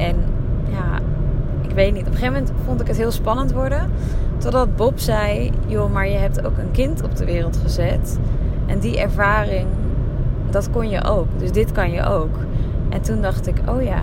En 0.00 0.16
ja, 0.70 0.98
ik 1.60 1.70
weet 1.70 1.92
niet. 1.92 2.06
Op 2.06 2.12
een 2.12 2.18
gegeven 2.18 2.32
moment 2.32 2.52
vond 2.64 2.80
ik 2.80 2.86
het 2.86 2.96
heel 2.96 3.10
spannend 3.10 3.52
worden. 3.52 3.90
Totdat 4.38 4.76
Bob 4.76 4.98
zei: 4.98 5.50
Joh, 5.66 5.92
maar 5.92 6.08
je 6.08 6.16
hebt 6.16 6.44
ook 6.46 6.58
een 6.58 6.70
kind 6.70 7.02
op 7.02 7.16
de 7.16 7.24
wereld 7.24 7.56
gezet. 7.56 8.18
En 8.66 8.78
die 8.78 9.00
ervaring, 9.00 9.66
dat 10.50 10.70
kon 10.70 10.88
je 10.88 11.04
ook. 11.04 11.26
Dus 11.38 11.52
dit 11.52 11.72
kan 11.72 11.90
je 11.90 12.04
ook. 12.04 12.36
En 12.88 13.00
toen 13.00 13.20
dacht 13.20 13.46
ik: 13.46 13.56
Oh 13.68 13.82
ja, 13.82 14.02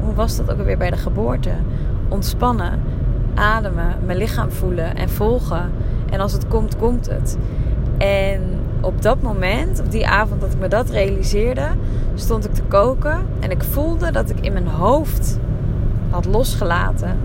hoe 0.00 0.14
was 0.14 0.36
dat 0.36 0.52
ook 0.52 0.58
alweer 0.58 0.78
bij 0.78 0.90
de 0.90 0.96
geboorte? 0.96 1.50
Ontspannen, 2.08 2.80
ademen, 3.34 3.96
mijn 4.04 4.18
lichaam 4.18 4.50
voelen 4.50 4.96
en 4.96 5.08
volgen. 5.08 5.70
En 6.10 6.20
als 6.20 6.32
het 6.32 6.48
komt, 6.48 6.76
komt 6.76 7.10
het. 7.10 7.38
En 7.98 8.42
op 8.80 9.02
dat 9.02 9.22
moment, 9.22 9.80
op 9.80 9.90
die 9.90 10.06
avond 10.06 10.40
dat 10.40 10.52
ik 10.52 10.58
me 10.58 10.68
dat 10.68 10.90
realiseerde, 10.90 11.66
stond 12.20 12.44
ik 12.44 12.54
te 12.54 12.62
koken 12.62 13.26
en 13.40 13.50
ik 13.50 13.62
voelde 13.62 14.10
dat 14.10 14.30
ik 14.30 14.40
in 14.40 14.52
mijn 14.52 14.68
hoofd 14.68 15.38
had 16.10 16.24
losgelaten 16.24 17.16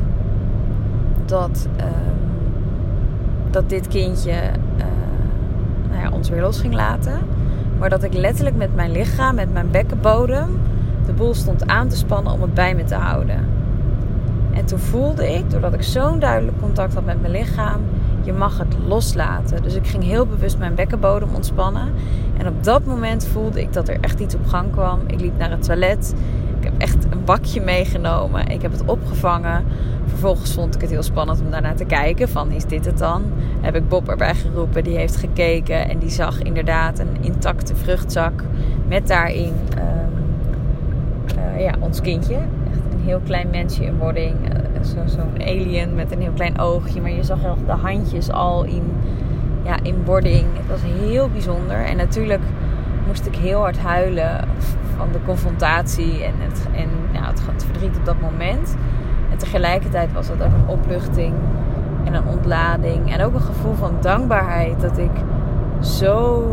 dat, 1.26 1.68
uh, 1.78 1.84
dat 3.52 3.70
dit 3.70 3.88
kindje 3.88 4.32
uh, 4.78 4.86
nou 5.90 6.02
ja, 6.02 6.10
ons 6.12 6.30
weer 6.30 6.42
los 6.42 6.60
ging 6.60 6.74
laten. 6.74 7.20
Maar 7.80 7.90
dat 7.90 8.04
ik 8.04 8.14
letterlijk 8.14 8.56
met 8.56 8.76
mijn 8.76 8.92
lichaam, 8.92 9.36
met 9.36 9.54
mijn 9.54 9.72
bekkenbodem, 9.72 10.60
de 11.06 11.14
boel 11.14 11.34
stond 11.34 11.68
aan 11.68 11.88
te 11.88 11.96
spannen 11.96 12.34
om 12.34 12.42
het 12.42 12.54
bij 12.54 12.76
me 12.76 12.84
te 12.84 12.96
houden. 12.96 13.46
En 14.54 14.66
toen 14.66 14.80
voelde 14.80 15.34
ik, 15.34 15.50
doordat 15.50 15.74
ik 15.74 15.84
zo'n 15.84 16.20
duidelijk 16.20 16.60
contact 16.60 16.94
had 16.94 17.06
met 17.06 17.22
mijn 17.22 17.34
lichaam, 17.34 17.82
je 18.24 18.34
mag 18.34 18.58
het 18.58 18.76
loslaten. 18.88 19.64
Dus 19.64 19.76
ik 19.76 19.88
ging 19.88 20.04
heel 20.04 20.26
bewust 20.26 20.58
mijn 20.58 20.76
bekkenbodem 20.76 21.30
ontspannen. 21.36 21.94
En 22.38 22.48
op 22.48 22.64
dat 22.64 22.86
moment 22.86 23.26
voelde 23.26 23.62
ik 23.62 23.74
dat 23.74 23.88
er 23.88 23.98
echt 24.02 24.20
iets 24.20 24.36
op 24.36 24.48
gang 24.48 24.72
kwam. 24.72 25.00
Ik 25.08 25.20
liep 25.20 25.38
naar 25.38 25.52
het 25.52 25.64
toilet. 25.64 26.14
Ik 26.60 26.64
heb 26.64 26.74
echt 26.78 27.06
een 27.10 27.24
bakje 27.26 27.62
meegenomen. 27.62 28.48
Ik 28.48 28.62
heb 28.62 28.72
het 28.72 28.86
opgevangen. 28.86 29.64
Vervolgens 30.06 30.54
vond 30.54 30.76
ik 30.76 30.82
het 30.82 30.90
heel 30.90 31.04
spannend 31.04 31.42
om 31.42 31.52
daarnaar 31.52 31.76
te 31.76 31.86
kijken. 31.86 32.30
Van 32.30 32.52
is 32.52 32.66
dit 32.66 32.86
het 32.86 32.98
dan? 32.98 33.24
Heb 33.62 33.76
ik 33.76 33.88
Bob 33.88 34.10
erbij 34.10 34.36
geroepen. 34.36 34.84
Die 34.84 34.98
heeft 34.98 35.16
gekeken. 35.16 35.90
En 35.90 36.00
die 36.00 36.10
zag 36.10 36.42
inderdaad 36.42 37.00
een 37.00 37.18
intacte 37.22 37.76
vruchtzak. 37.76 38.44
Met 38.88 39.08
daarin 39.08 39.54
uh, 39.78 41.62
ja, 41.62 41.74
ons 41.80 42.02
kindje. 42.02 42.36
Echt 42.36 42.94
een 42.94 43.02
heel 43.06 43.20
klein 43.26 43.50
mensje 43.50 43.86
in 43.86 43.98
wording. 43.98 44.36
Uh, 44.54 44.73
zo'n 44.86 45.10
zo 45.10 45.22
alien 45.38 45.96
met 45.96 46.12
een 46.12 46.22
heel 46.22 46.32
klein 46.32 46.60
oogje. 46.60 47.02
Maar 47.02 47.12
je 47.12 47.24
zag 47.24 47.44
echt 47.44 47.66
de 47.66 47.72
handjes 47.72 48.32
al 48.32 48.64
in, 48.64 48.92
ja, 49.64 49.78
in 49.84 50.04
wording. 50.06 50.46
Het 50.54 50.68
was 50.68 50.82
heel 50.82 51.30
bijzonder. 51.30 51.86
En 51.86 51.98
natuurlijk 51.98 52.42
moest 53.08 53.26
ik 53.26 53.36
heel 53.36 53.60
hard 53.60 53.80
huilen 53.80 54.48
van 54.98 55.12
de 55.12 55.20
confrontatie 55.26 56.24
en 56.24 56.34
het, 56.38 56.68
en, 56.76 56.90
ja, 57.12 57.28
het, 57.28 57.42
het 57.52 57.66
verdriet 57.66 57.98
op 57.98 58.06
dat 58.06 58.22
moment. 58.22 58.76
En 59.32 59.38
tegelijkertijd 59.38 60.14
was 60.14 60.28
het 60.28 60.42
ook 60.42 60.54
een 60.54 60.68
opluchting 60.68 61.34
en 62.04 62.14
een 62.14 62.28
ontlading. 62.28 63.14
En 63.14 63.24
ook 63.24 63.34
een 63.34 63.42
gevoel 63.42 63.74
van 63.74 63.94
dankbaarheid 64.02 64.82
dat 64.82 64.98
ik 64.98 65.12
zo 65.82 66.46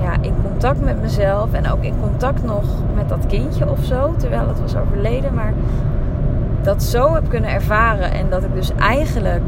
ja, 0.00 0.12
in 0.20 0.34
contact 0.42 0.80
met 0.80 1.00
mezelf 1.00 1.52
en 1.52 1.70
ook 1.70 1.82
in 1.82 1.94
contact 2.00 2.44
nog 2.44 2.64
met 2.94 3.08
dat 3.08 3.26
kindje 3.26 3.70
of 3.70 3.84
zo, 3.84 4.14
terwijl 4.16 4.48
het 4.48 4.60
was 4.60 4.76
overleden. 4.76 5.34
Maar 5.34 5.52
dat 6.64 6.82
zo 6.82 7.14
heb 7.14 7.28
kunnen 7.28 7.50
ervaren 7.50 8.12
en 8.12 8.30
dat 8.30 8.42
ik 8.42 8.54
dus 8.54 8.72
eigenlijk 8.78 9.44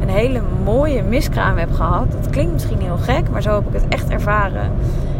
een 0.00 0.08
hele 0.08 0.40
mooie 0.64 1.02
miskraam 1.02 1.56
heb 1.56 1.72
gehad. 1.72 2.12
Dat 2.12 2.30
klinkt 2.30 2.52
misschien 2.52 2.80
heel 2.80 2.96
gek, 2.96 3.30
maar 3.30 3.42
zo 3.42 3.54
heb 3.54 3.66
ik 3.66 3.72
het 3.72 3.88
echt 3.88 4.08
ervaren. 4.08 4.70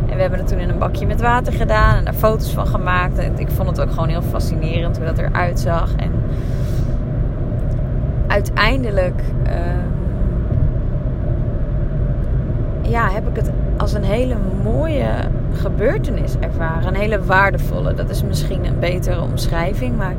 En 0.09 0.15
we 0.15 0.21
hebben 0.21 0.39
het 0.39 0.49
toen 0.49 0.59
in 0.59 0.69
een 0.69 0.79
bakje 0.79 1.07
met 1.07 1.21
water 1.21 1.53
gedaan 1.53 1.97
en 1.97 2.05
daar 2.05 2.15
foto's 2.15 2.51
van 2.51 2.67
gemaakt. 2.67 3.19
En 3.19 3.39
ik 3.39 3.51
vond 3.51 3.69
het 3.69 3.81
ook 3.81 3.91
gewoon 3.91 4.09
heel 4.09 4.23
fascinerend 4.23 4.97
hoe 4.97 5.07
dat 5.07 5.19
eruit 5.19 5.61
zag. 5.61 5.95
En 5.97 6.13
uiteindelijk 8.27 9.23
uh, 9.47 9.53
ja, 12.91 13.11
heb 13.11 13.29
ik 13.29 13.37
het 13.37 13.51
als 13.77 13.93
een 13.93 14.05
hele 14.05 14.37
mooie 14.63 15.09
gebeurtenis 15.53 16.35
ervaren. 16.41 16.89
Een 16.89 16.95
hele 16.95 17.25
waardevolle. 17.25 17.95
Dat 17.95 18.11
is 18.11 18.23
misschien 18.23 18.65
een 18.65 18.79
betere 18.79 19.21
omschrijving. 19.21 19.97
Maar 19.97 20.15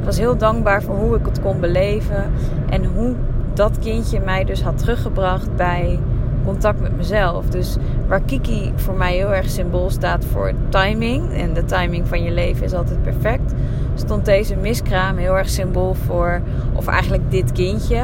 ik 0.00 0.06
was 0.06 0.18
heel 0.18 0.36
dankbaar 0.36 0.82
voor 0.82 0.96
hoe 0.96 1.16
ik 1.16 1.26
het 1.26 1.40
kon 1.40 1.60
beleven. 1.60 2.32
En 2.68 2.84
hoe 2.84 3.14
dat 3.54 3.78
kindje 3.78 4.20
mij 4.20 4.44
dus 4.44 4.62
had 4.62 4.78
teruggebracht 4.78 5.56
bij 5.56 5.98
contact 6.44 6.80
met 6.80 6.96
mezelf. 6.96 7.46
Dus 7.46 7.76
waar 8.08 8.20
Kiki 8.20 8.72
voor 8.74 8.94
mij 8.94 9.14
heel 9.14 9.34
erg 9.34 9.50
symbool 9.50 9.90
staat 9.90 10.24
voor 10.24 10.52
timing. 10.68 11.32
En 11.32 11.52
de 11.54 11.64
timing 11.64 12.08
van 12.08 12.22
je 12.22 12.30
leven 12.30 12.64
is 12.64 12.74
altijd 12.74 13.02
perfect. 13.02 13.52
Stond 13.94 14.24
deze 14.24 14.56
miskraam 14.56 15.16
heel 15.16 15.36
erg 15.36 15.48
symbool 15.48 15.94
voor. 15.94 16.40
Of 16.72 16.86
eigenlijk 16.86 17.30
dit 17.30 17.52
kindje. 17.52 18.02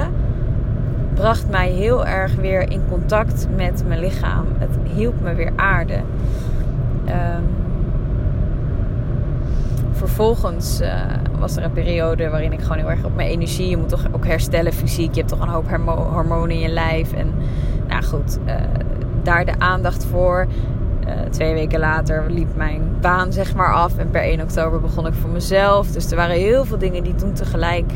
Bracht 1.15 1.50
mij 1.50 1.71
heel 1.71 2.07
erg 2.07 2.35
weer 2.35 2.71
in 2.71 2.83
contact 2.88 3.47
met 3.57 3.85
mijn 3.87 4.00
lichaam. 4.00 4.47
Het 4.59 4.71
hielp 4.95 5.21
me 5.21 5.35
weer 5.35 5.53
aarde. 5.57 5.95
Um, 7.07 7.65
vervolgens 9.93 10.81
uh, 10.81 10.88
was 11.38 11.57
er 11.57 11.62
een 11.62 11.73
periode 11.73 12.28
waarin 12.28 12.52
ik 12.52 12.61
gewoon 12.61 12.78
heel 12.78 12.90
erg 12.90 13.05
op 13.05 13.14
mijn 13.14 13.28
energie. 13.28 13.69
Je 13.69 13.76
moet 13.76 13.88
toch 13.88 14.07
ook 14.12 14.26
herstellen 14.26 14.73
fysiek. 14.73 15.14
Je 15.14 15.21
hebt 15.21 15.28
toch 15.28 15.40
een 15.40 15.49
hoop 15.49 15.69
hormonen 16.12 16.50
in 16.50 16.61
je 16.61 16.69
lijf. 16.69 17.12
En 17.12 17.35
nou 17.88 18.02
goed, 18.02 18.38
uh, 18.47 18.55
daar 19.23 19.45
de 19.45 19.59
aandacht 19.59 20.05
voor. 20.05 20.47
Uh, 21.07 21.12
twee 21.31 21.55
weken 21.55 21.78
later 21.78 22.25
liep 22.31 22.57
mijn 22.57 22.83
baan 23.00 23.33
zeg 23.33 23.55
maar 23.55 23.75
af. 23.75 23.99
En 23.99 24.11
per 24.11 24.23
1 24.23 24.40
oktober 24.40 24.81
begon 24.81 25.07
ik 25.07 25.14
voor 25.14 25.31
mezelf. 25.31 25.90
Dus 25.90 26.11
er 26.11 26.16
waren 26.16 26.37
heel 26.37 26.64
veel 26.64 26.78
dingen 26.78 27.02
die 27.02 27.14
toen 27.14 27.33
tegelijk 27.33 27.93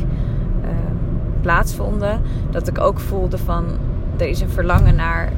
plaatsvonden, 1.41 2.21
dat 2.49 2.67
ik 2.67 2.79
ook 2.79 2.99
voelde 2.99 3.37
van 3.37 3.65
er 4.17 4.27
is 4.27 4.41
een 4.41 4.49
verlangen 4.49 4.95
naar 4.95 5.31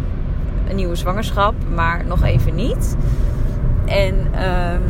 een 0.69 0.75
nieuwe 0.75 0.95
zwangerschap, 0.95 1.53
maar 1.73 2.05
nog 2.05 2.23
even 2.23 2.55
niet. 2.55 2.97
En 3.85 4.15
ehm, 4.31 4.81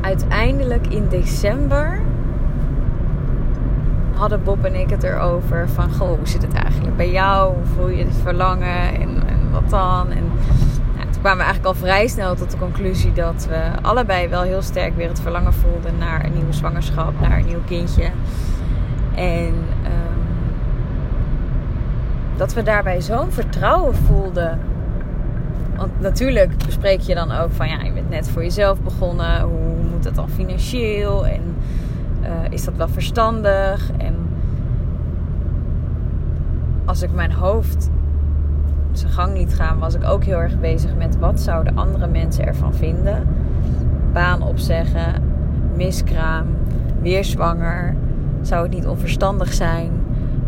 uiteindelijk 0.00 0.86
in 0.86 1.08
december 1.08 2.00
hadden 4.20 4.42
Bob 4.42 4.64
en 4.64 4.74
ik 4.74 4.90
het 4.90 5.02
erover 5.02 5.68
van, 5.68 5.92
goh, 5.92 6.08
hoe 6.08 6.28
zit 6.28 6.42
het 6.42 6.54
eigenlijk 6.54 6.96
bij 6.96 7.10
jou? 7.10 7.54
Hoe 7.54 7.64
voel 7.64 7.88
je 7.88 8.04
het 8.04 8.16
verlangen 8.22 8.94
en, 8.94 9.26
en 9.26 9.50
wat 9.50 9.70
dan? 9.70 10.10
En 10.10 10.24
nou, 10.96 11.10
toen 11.10 11.20
kwamen 11.20 11.38
we 11.38 11.44
eigenlijk 11.44 11.64
al 11.64 11.74
vrij 11.74 12.06
snel 12.06 12.34
tot 12.34 12.50
de 12.50 12.56
conclusie 12.56 13.12
dat 13.12 13.46
we 13.48 13.60
allebei 13.82 14.28
wel 14.28 14.42
heel 14.42 14.62
sterk 14.62 14.96
weer 14.96 15.08
het 15.08 15.20
verlangen 15.20 15.52
voelden 15.52 15.98
naar 15.98 16.24
een 16.24 16.32
nieuwe 16.32 16.52
zwangerschap, 16.52 17.20
naar 17.20 17.38
een 17.38 17.46
nieuw 17.46 17.64
kindje. 17.66 18.10
En 19.14 19.54
um, 19.84 20.20
dat 22.36 22.54
we 22.54 22.62
daarbij 22.62 23.00
zo'n 23.00 23.32
vertrouwen 23.32 23.94
voelden. 23.94 24.58
Want 25.76 26.00
natuurlijk 26.00 26.52
bespreek 26.66 27.00
je 27.00 27.14
dan 27.14 27.32
ook 27.32 27.52
van 27.52 27.68
ja, 27.68 27.82
je 27.82 27.92
bent 27.92 28.10
net 28.10 28.30
voor 28.30 28.42
jezelf 28.42 28.80
begonnen. 28.80 29.40
Hoe 29.40 29.69
moet 30.04 30.14
dat 30.14 30.26
dan 30.26 30.36
financieel? 30.36 31.26
En 31.26 31.40
uh, 32.22 32.28
is 32.50 32.64
dat 32.64 32.76
wel 32.76 32.88
verstandig? 32.88 33.90
En 33.98 34.14
als 36.84 37.02
ik 37.02 37.12
mijn 37.12 37.32
hoofd 37.32 37.90
zijn 38.92 39.12
gang 39.12 39.36
liet 39.36 39.54
gaan, 39.54 39.78
was 39.78 39.94
ik 39.94 40.04
ook 40.04 40.24
heel 40.24 40.38
erg 40.38 40.60
bezig 40.60 40.96
met 40.96 41.18
wat 41.18 41.40
zouden 41.40 41.76
andere 41.76 42.06
mensen 42.06 42.46
ervan 42.46 42.74
vinden. 42.74 43.26
Baan 44.12 44.42
opzeggen, 44.42 45.22
miskraam, 45.76 46.46
weer 47.00 47.24
zwanger. 47.24 47.94
Zou 48.40 48.62
het 48.62 48.74
niet 48.74 48.86
onverstandig 48.86 49.52
zijn? 49.52 49.90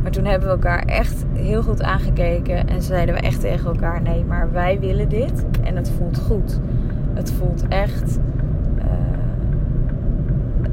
Maar 0.02 0.10
toen 0.10 0.24
hebben 0.24 0.48
we 0.48 0.54
elkaar 0.54 0.82
echt 0.84 1.24
heel 1.32 1.62
goed 1.62 1.82
aangekeken 1.82 2.68
en 2.68 2.82
zeiden 2.82 3.14
we 3.14 3.20
echt 3.20 3.40
tegen 3.40 3.66
elkaar: 3.66 4.02
nee, 4.02 4.24
maar 4.24 4.52
wij 4.52 4.80
willen 4.80 5.08
dit 5.08 5.44
en 5.62 5.76
het 5.76 5.90
voelt 5.90 6.18
goed. 6.18 6.60
Het 7.14 7.32
voelt 7.32 7.68
echt. 7.68 8.18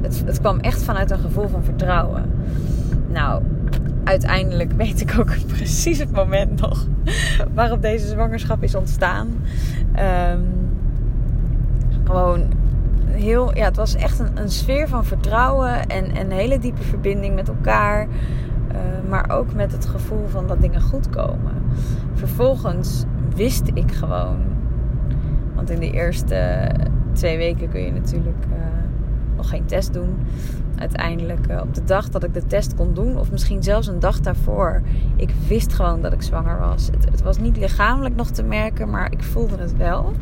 Het, 0.02 0.22
het 0.26 0.40
kwam 0.40 0.58
echt 0.58 0.82
vanuit 0.82 1.10
een 1.10 1.18
gevoel 1.18 1.48
van 1.48 1.64
vertrouwen. 1.64 2.30
Nou, 3.08 3.42
uiteindelijk 4.04 4.72
weet 4.72 5.00
ik 5.00 5.16
ook 5.18 5.32
precies 5.56 5.98
het 5.98 6.12
moment 6.12 6.60
nog 6.60 6.86
waarop 7.54 7.82
deze 7.82 8.06
zwangerschap 8.06 8.62
is 8.62 8.74
ontstaan. 8.74 9.28
Um, 10.32 10.68
gewoon 12.04 12.46
heel, 13.06 13.56
ja, 13.56 13.64
het 13.64 13.76
was 13.76 13.94
echt 13.94 14.18
een, 14.18 14.30
een 14.34 14.50
sfeer 14.50 14.88
van 14.88 15.04
vertrouwen 15.04 15.86
en, 15.86 16.04
en 16.14 16.26
een 16.26 16.30
hele 16.30 16.58
diepe 16.58 16.82
verbinding 16.82 17.34
met 17.34 17.48
elkaar. 17.48 18.06
Uh, 18.06 19.08
maar 19.08 19.30
ook 19.30 19.54
met 19.54 19.72
het 19.72 19.86
gevoel 19.86 20.26
van 20.28 20.46
dat 20.46 20.60
dingen 20.60 20.80
goed 20.80 21.10
komen. 21.10 21.52
Vervolgens 22.14 23.04
wist 23.36 23.70
ik 23.74 23.92
gewoon. 23.92 24.38
Want 25.54 25.70
in 25.70 25.80
de 25.80 25.90
eerste 25.90 26.70
twee 27.12 27.36
weken 27.36 27.68
kun 27.68 27.80
je 27.80 27.92
natuurlijk 27.92 28.44
uh, 28.50 28.56
nog 29.40 29.48
geen 29.48 29.66
test 29.66 29.92
doen. 29.92 30.16
Uiteindelijk 30.76 31.46
uh, 31.50 31.60
op 31.60 31.74
de 31.74 31.84
dag 31.84 32.08
dat 32.08 32.24
ik 32.24 32.34
de 32.34 32.46
test 32.46 32.74
kon 32.74 32.94
doen, 32.94 33.18
of 33.18 33.30
misschien 33.30 33.62
zelfs 33.62 33.86
een 33.86 34.00
dag 34.00 34.20
daarvoor, 34.20 34.82
ik 35.16 35.30
wist 35.48 35.72
gewoon 35.72 36.02
dat 36.02 36.12
ik 36.12 36.22
zwanger 36.22 36.58
was. 36.58 36.86
Het, 36.86 37.04
het 37.04 37.22
was 37.22 37.38
niet 37.38 37.56
lichamelijk 37.56 38.16
nog 38.16 38.30
te 38.30 38.42
merken, 38.42 38.90
maar 38.90 39.12
ik 39.12 39.22
voelde 39.22 39.56
het 39.56 39.76
wel. 39.76 40.12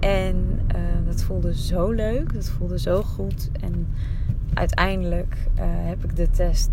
En 0.00 0.60
dat 1.06 1.22
voelde 1.22 1.56
zo 1.56 1.90
leuk, 1.90 2.34
dat 2.34 2.48
voelde 2.48 2.78
zo 2.78 3.02
goed. 3.02 3.50
En 3.60 3.86
uiteindelijk 4.54 5.36
heb 5.60 6.04
ik 6.04 6.16
de 6.16 6.30
test 6.30 6.70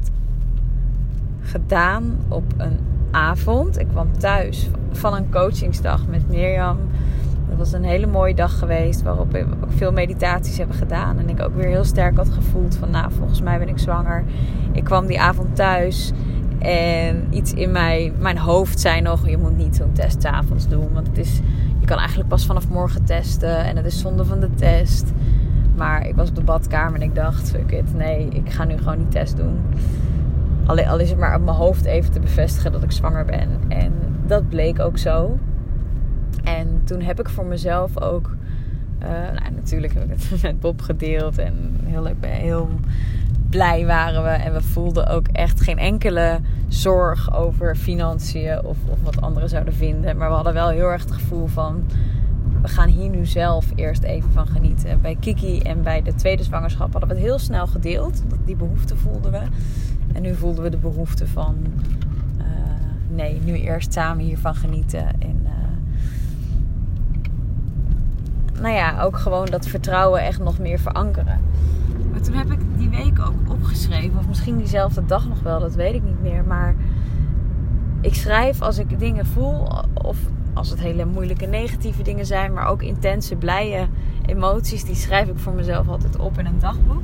gedaan 1.42 2.18
op 2.28 2.54
een 2.58 2.80
avond. 3.12 3.80
Ik 3.80 3.88
kwam 3.88 4.18
thuis 4.18 4.70
van 4.92 5.14
een 5.14 5.30
coachingsdag 5.30 6.08
met 6.08 6.30
Mirjam. 6.30 6.78
Dat 7.52 7.60
was 7.60 7.72
een 7.72 7.84
hele 7.84 8.08
mooie 8.08 8.36
dag 8.36 8.60
geweest 8.60 9.02
waarop 9.02 9.32
we 9.32 9.46
ook 9.64 9.72
veel 9.72 9.92
meditaties 9.92 10.58
hebben 10.58 10.76
gedaan. 10.76 11.20
En 11.20 11.30
ik 11.30 11.42
ook 11.42 11.56
weer 11.56 11.68
heel 11.68 11.84
sterk 11.84 12.16
had 12.16 12.30
gevoeld 12.30 12.76
van 12.76 12.90
nou, 12.90 13.12
volgens 13.12 13.42
mij 13.42 13.60
ben 13.60 13.68
ik 13.68 13.78
zwanger. 13.78 14.24
Ik 14.72 14.84
kwam 14.84 15.08
die 15.08 15.22
avond 15.22 15.56
thuis 15.56 16.12
en 16.60 17.28
iets 17.30 17.54
in 17.54 17.72
mij, 17.72 18.14
mijn 18.20 18.38
hoofd 18.38 18.80
zei 18.80 19.02
nog, 19.02 19.30
je 19.30 19.38
moet 19.38 19.58
niet 19.58 19.76
zo'n 19.76 19.92
test 19.94 20.26
avonds 20.26 20.68
doen. 20.68 20.94
Want 20.94 21.08
het 21.08 21.18
is, 21.18 21.40
je 21.80 21.86
kan 21.86 21.98
eigenlijk 21.98 22.30
pas 22.30 22.46
vanaf 22.46 22.70
morgen 22.70 23.04
testen 23.04 23.66
en 23.66 23.76
het 23.76 23.86
is 23.86 24.00
zonde 24.00 24.26
van 24.26 24.40
de 24.40 24.54
test. 24.56 25.12
Maar 25.76 26.08
ik 26.08 26.16
was 26.16 26.30
op 26.30 26.36
de 26.36 26.44
badkamer 26.44 26.96
en 26.96 27.02
ik 27.02 27.16
dacht, 27.16 27.50
fuck 27.50 27.72
it, 27.72 27.94
nee, 27.94 28.28
ik 28.28 28.52
ga 28.52 28.64
nu 28.64 28.78
gewoon 28.78 28.98
die 28.98 29.08
test 29.08 29.38
doen. 29.38 29.60
Al 30.66 31.00
is 31.00 31.10
het 31.10 31.20
maar 31.20 31.36
op 31.36 31.44
mijn 31.44 31.58
hoofd 31.58 31.86
even 31.86 32.12
te 32.12 32.20
bevestigen 32.20 32.72
dat 32.72 32.84
ik 32.84 32.92
zwanger 32.92 33.26
ben. 33.26 33.50
En 33.68 33.94
dat 34.26 34.50
bleek 34.50 34.80
ook 34.80 34.98
zo. 34.98 35.38
En 36.44 36.82
toen 36.84 37.02
heb 37.02 37.20
ik 37.20 37.30
voor 37.30 37.46
mezelf 37.46 38.02
ook. 38.02 38.36
Uh, 39.04 39.10
nou, 39.10 39.54
natuurlijk 39.56 39.94
heb 39.94 40.04
ik 40.04 40.10
het 40.10 40.42
met 40.42 40.60
Bob 40.60 40.82
gedeeld. 40.82 41.38
En 41.38 41.80
heel, 41.84 42.08
heel 42.20 42.70
blij 43.50 43.86
waren 43.86 44.24
we. 44.24 44.30
En 44.30 44.54
we 44.54 44.62
voelden 44.62 45.08
ook 45.08 45.28
echt 45.28 45.62
geen 45.62 45.78
enkele 45.78 46.40
zorg 46.68 47.36
over 47.36 47.76
financiën 47.76 48.64
of, 48.64 48.78
of 48.88 49.02
wat 49.04 49.22
anderen 49.22 49.50
zouden 49.50 49.74
vinden. 49.74 50.18
Maar 50.18 50.30
we 50.30 50.36
hadden 50.36 50.54
wel 50.54 50.70
heel 50.70 50.88
erg 50.88 51.04
het 51.04 51.12
gevoel 51.12 51.48
van. 51.48 51.86
We 52.62 52.68
gaan 52.68 52.90
hier 52.90 53.10
nu 53.10 53.26
zelf 53.26 53.72
eerst 53.76 54.04
even 54.04 54.32
van 54.32 54.48
genieten. 54.48 55.02
Bij 55.02 55.18
Kiki 55.20 55.60
en 55.60 55.82
bij 55.82 56.02
de 56.02 56.14
tweede 56.14 56.44
zwangerschap 56.44 56.92
hadden 56.92 57.10
we 57.10 57.16
het 57.16 57.24
heel 57.24 57.40
snel 57.40 57.68
gedeeld. 57.68 58.24
Die 58.46 58.56
behoefte 58.56 58.96
voelden 58.96 59.32
we. 59.32 59.42
En 60.14 60.22
nu 60.22 60.36
voelden 60.36 60.64
we 60.64 60.70
de 60.70 60.78
behoefte 60.78 61.28
van... 61.28 61.56
Uh, 62.38 62.44
nee, 63.10 63.40
nu 63.44 63.54
eerst 63.54 63.94
samen 63.94 64.26
hiervan 64.26 64.56
genieten. 64.56 65.08
En 65.20 65.40
uh, 65.44 65.61
nou 68.62 68.76
ja, 68.76 69.02
ook 69.02 69.18
gewoon 69.18 69.46
dat 69.46 69.68
vertrouwen 69.68 70.22
echt 70.22 70.40
nog 70.40 70.60
meer 70.60 70.80
verankeren. 70.80 71.40
Maar 72.12 72.22
toen 72.22 72.36
heb 72.36 72.52
ik 72.52 72.60
die 72.78 72.90
week 72.90 73.20
ook 73.20 73.52
opgeschreven. 73.52 74.20
Of 74.20 74.28
misschien 74.28 74.58
diezelfde 74.58 75.06
dag 75.06 75.28
nog 75.28 75.42
wel, 75.42 75.60
dat 75.60 75.76
weet 75.76 75.94
ik 75.94 76.04
niet 76.04 76.22
meer. 76.22 76.44
Maar 76.44 76.76
ik 78.02 78.14
schrijf 78.14 78.62
als 78.62 78.78
ik 78.78 79.00
dingen 79.00 79.26
voel. 79.26 79.68
Of 79.94 80.18
als 80.54 80.70
het 80.70 80.80
hele 80.80 81.06
moeilijke 81.06 81.46
negatieve 81.46 82.04
dingen 82.04 82.26
zijn. 82.26 82.54
Maar 82.54 82.68
ook 82.68 82.82
intense, 82.82 83.36
blije 83.36 83.88
emoties. 84.26 84.84
Die 84.84 84.96
schrijf 84.96 85.28
ik 85.28 85.40
voor 85.40 85.54
mezelf 85.54 85.88
altijd 85.88 86.18
op 86.18 86.40
in 86.40 86.46
een 86.46 86.60
dagboek 86.60 87.04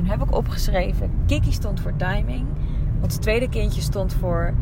toen 0.00 0.08
heb 0.08 0.22
ik 0.22 0.36
opgeschreven: 0.36 1.10
Kiki 1.26 1.52
stond 1.52 1.80
voor 1.80 1.92
timing. 1.96 2.46
Ons 3.00 3.16
tweede 3.16 3.48
kindje 3.48 3.80
stond 3.80 4.12
voor 4.12 4.54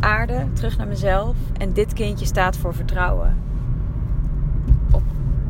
aarde, 0.00 0.46
terug 0.52 0.76
naar 0.76 0.86
mezelf. 0.86 1.36
En 1.58 1.72
dit 1.72 1.92
kindje 1.92 2.26
staat 2.26 2.56
voor 2.56 2.74
vertrouwen. 2.74 3.36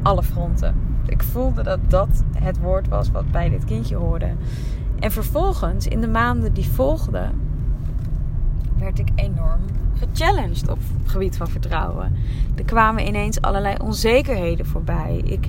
Alle 0.06 0.22
fronten. 0.22 0.74
Ik 1.06 1.22
voelde 1.22 1.62
dat 1.62 1.78
dat 1.88 2.24
het 2.38 2.58
woord 2.58 2.88
was 2.88 3.10
wat 3.10 3.30
bij 3.30 3.48
dit 3.48 3.64
kindje 3.64 3.96
hoorde. 3.96 4.34
En 4.98 5.10
vervolgens, 5.10 5.86
in 5.86 6.00
de 6.00 6.08
maanden 6.08 6.52
die 6.52 6.68
volgden, 6.68 7.40
werd 8.78 8.98
ik 8.98 9.08
enorm 9.14 9.60
gechallenged 9.94 10.68
op 10.68 10.78
het 10.78 11.10
gebied 11.10 11.36
van 11.36 11.48
vertrouwen. 11.48 12.12
Er 12.56 12.64
kwamen 12.64 13.06
ineens 13.06 13.40
allerlei 13.40 13.76
onzekerheden 13.82 14.66
voorbij. 14.66 15.20
Ik, 15.24 15.48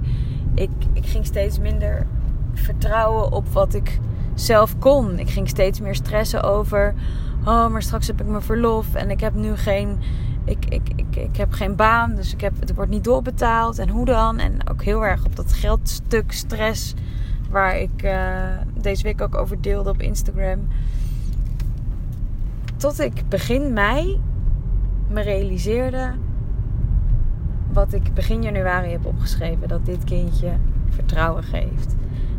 ik, 0.53 0.69
ik 0.93 1.05
ging 1.05 1.25
steeds 1.25 1.59
minder 1.59 2.07
vertrouwen 2.53 3.31
op 3.31 3.47
wat 3.47 3.73
ik 3.73 3.99
zelf 4.33 4.77
kon. 4.79 5.19
Ik 5.19 5.29
ging 5.29 5.47
steeds 5.47 5.79
meer 5.79 5.95
stressen 5.95 6.43
over. 6.43 6.93
Oh, 7.45 7.67
maar 7.67 7.81
straks 7.81 8.07
heb 8.07 8.21
ik 8.21 8.27
mijn 8.27 8.41
verlof 8.41 8.95
en 8.95 9.09
ik 9.09 9.19
heb 9.19 9.33
nu 9.33 9.55
geen. 9.55 9.99
Ik, 10.47 10.65
ik, 10.65 10.89
ik, 10.95 11.15
ik 11.15 11.37
heb 11.37 11.51
geen 11.51 11.75
baan, 11.75 12.15
dus 12.15 12.33
ik 12.33 12.41
heb, 12.41 12.59
het 12.59 12.75
wordt 12.75 12.91
niet 12.91 13.03
doorbetaald. 13.03 13.79
En 13.79 13.89
hoe 13.89 14.05
dan? 14.05 14.39
En 14.39 14.69
ook 14.69 14.83
heel 14.83 15.05
erg 15.05 15.25
op 15.25 15.35
dat 15.35 15.53
geldstuk 15.53 16.31
stress. 16.31 16.93
Waar 17.49 17.77
ik 17.77 18.03
uh, 18.03 18.35
deze 18.81 19.03
week 19.03 19.21
ook 19.21 19.35
over 19.35 19.61
deelde 19.61 19.89
op 19.89 20.01
Instagram. 20.01 20.67
Tot 22.77 22.99
ik 22.99 23.23
begin 23.29 23.73
mei 23.73 24.21
me 25.07 25.21
realiseerde. 25.21 26.11
Wat 27.73 27.93
ik 27.93 28.13
begin 28.13 28.41
januari 28.41 28.91
heb 28.91 29.05
opgeschreven. 29.05 29.67
Dat 29.67 29.85
dit 29.85 30.03
kindje 30.03 30.51
vertrouwen 30.89 31.43
geeft. 31.43 31.95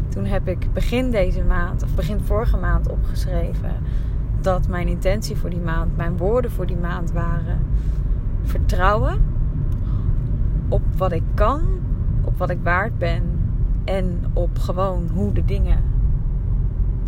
Toen 0.08 0.24
heb 0.24 0.48
ik 0.48 0.72
begin 0.72 1.10
deze 1.10 1.42
maand, 1.42 1.82
of 1.82 1.94
begin 1.94 2.20
vorige 2.20 2.56
maand 2.56 2.88
opgeschreven 2.88 3.72
dat 4.40 4.68
mijn 4.68 4.88
intentie 4.88 5.36
voor 5.36 5.50
die 5.50 5.60
maand, 5.60 5.96
mijn 5.96 6.16
woorden 6.16 6.50
voor 6.50 6.66
die 6.66 6.76
maand 6.76 7.12
waren: 7.12 7.58
vertrouwen 8.68 9.18
op 10.68 10.82
wat 10.96 11.12
ik 11.12 11.22
kan, 11.34 11.62
op 12.24 12.38
wat 12.38 12.50
ik 12.50 12.58
waard 12.62 12.98
ben 12.98 13.22
en 13.84 14.24
op 14.32 14.58
gewoon 14.58 15.08
hoe 15.14 15.32
de 15.32 15.44
dingen 15.44 15.82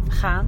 gaan. 0.08 0.46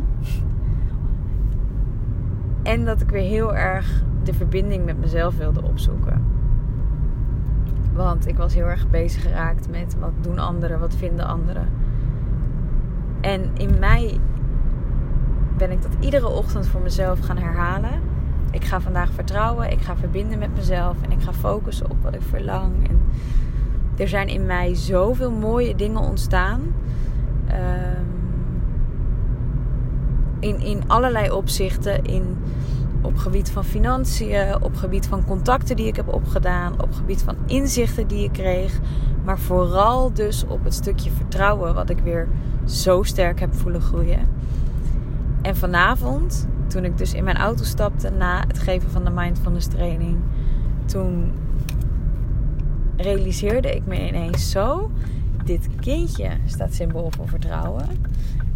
En 2.63 2.85
dat 2.85 3.01
ik 3.01 3.11
weer 3.11 3.29
heel 3.29 3.57
erg 3.57 4.05
de 4.23 4.35
verbinding 4.35 4.85
met 4.85 5.01
mezelf 5.01 5.37
wilde 5.37 5.63
opzoeken. 5.63 6.25
Want 7.93 8.29
ik 8.29 8.37
was 8.37 8.55
heel 8.55 8.67
erg 8.67 8.91
bezig 8.91 9.23
geraakt 9.23 9.71
met 9.71 9.97
wat 9.99 10.13
doen 10.21 10.39
anderen, 10.39 10.81
wat 10.81 10.95
vinden 10.95 11.27
anderen. 11.27 11.69
En 13.21 13.51
in 13.55 13.79
mei 13.79 14.21
ben 15.57 15.71
ik 15.71 15.83
dat 15.83 15.97
iedere 16.01 16.29
ochtend 16.29 16.67
voor 16.67 16.81
mezelf 16.81 17.21
gaan 17.21 17.39
herhalen. 17.39 18.12
Ik 18.53 18.65
ga 18.65 18.81
vandaag 18.81 19.11
vertrouwen, 19.13 19.71
ik 19.71 19.81
ga 19.81 19.97
verbinden 19.97 20.39
met 20.39 20.55
mezelf 20.55 20.97
en 21.03 21.13
ik 21.13 21.23
ga 21.23 21.33
focussen 21.33 21.91
op 21.91 21.97
wat 22.03 22.15
ik 22.15 22.23
verlang. 22.23 22.89
En 22.89 23.01
er 23.97 24.09
zijn 24.09 24.29
in 24.29 24.47
mij 24.47 24.75
zoveel 24.75 25.31
mooie 25.31 25.75
dingen 25.75 26.01
ontstaan. 26.01 26.61
Ehm, 27.47 28.03
in, 30.41 30.61
in 30.61 30.83
allerlei 30.87 31.31
opzichten. 31.31 32.05
In, 32.05 32.37
op 33.03 33.17
gebied 33.17 33.51
van 33.51 33.65
financiën, 33.65 34.63
op 34.63 34.77
gebied 34.77 35.07
van 35.07 35.25
contacten 35.25 35.77
die 35.77 35.87
ik 35.87 35.97
heb 35.97 36.15
opgedaan, 36.15 36.83
op 36.83 36.93
gebied 36.93 37.23
van 37.23 37.37
inzichten 37.47 38.07
die 38.07 38.25
ik 38.25 38.33
kreeg. 38.33 38.81
Maar 39.25 39.39
vooral 39.39 40.13
dus 40.13 40.45
op 40.47 40.65
het 40.65 40.75
stukje 40.75 41.11
vertrouwen, 41.11 41.75
wat 41.75 41.91
ik 41.91 41.99
weer 41.99 42.29
zo 42.65 43.03
sterk 43.03 43.41
heb 43.41 43.55
voelen 43.55 43.81
groeien. 43.81 44.29
En 45.43 45.57
vanavond, 45.57 46.49
toen 46.73 46.85
ik 46.85 46.99
dus 46.99 47.15
in 47.15 47.25
mijn 47.25 47.37
auto 47.37 47.65
stapte 47.65 48.11
na 48.11 48.45
het 48.47 48.59
geven 48.59 48.91
van 48.91 49.05
de 49.05 49.11
mindfulness 49.11 49.67
training, 49.67 50.17
toen 50.85 51.33
realiseerde 52.97 53.75
ik 53.75 53.87
me 53.87 54.07
ineens 54.07 54.51
zo: 54.51 54.91
dit 55.45 55.69
kindje 55.81 56.31
staat 56.47 56.75
symbool 56.75 57.11
voor 57.17 57.29
vertrouwen. 57.29 57.87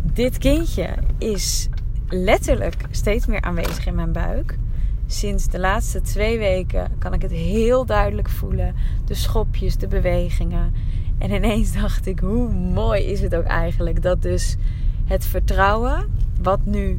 Dit 0.03 0.39
kindje 0.39 0.89
is 1.19 1.69
letterlijk 2.09 2.87
steeds 2.91 3.27
meer 3.27 3.41
aanwezig 3.41 3.87
in 3.87 3.95
mijn 3.95 4.13
buik. 4.13 4.59
Sinds 5.07 5.49
de 5.49 5.59
laatste 5.59 6.01
twee 6.01 6.39
weken 6.39 6.91
kan 6.99 7.13
ik 7.13 7.23
het 7.23 7.31
heel 7.31 7.87
duidelijk 7.87 8.29
voelen. 8.29 8.75
De 9.05 9.15
schopjes, 9.15 9.77
de 9.77 9.89
bewegingen. 9.89 10.73
En 11.19 11.31
ineens 11.31 11.73
dacht 11.73 12.07
ik, 12.07 12.19
hoe 12.19 12.53
mooi 12.53 13.03
is 13.03 13.21
het 13.21 13.35
ook 13.35 13.45
eigenlijk 13.45 14.03
dat 14.03 14.23
dus 14.23 14.57
het 15.05 15.27
vertrouwen, 15.27 16.07
wat 16.43 16.65
nu 16.65 16.99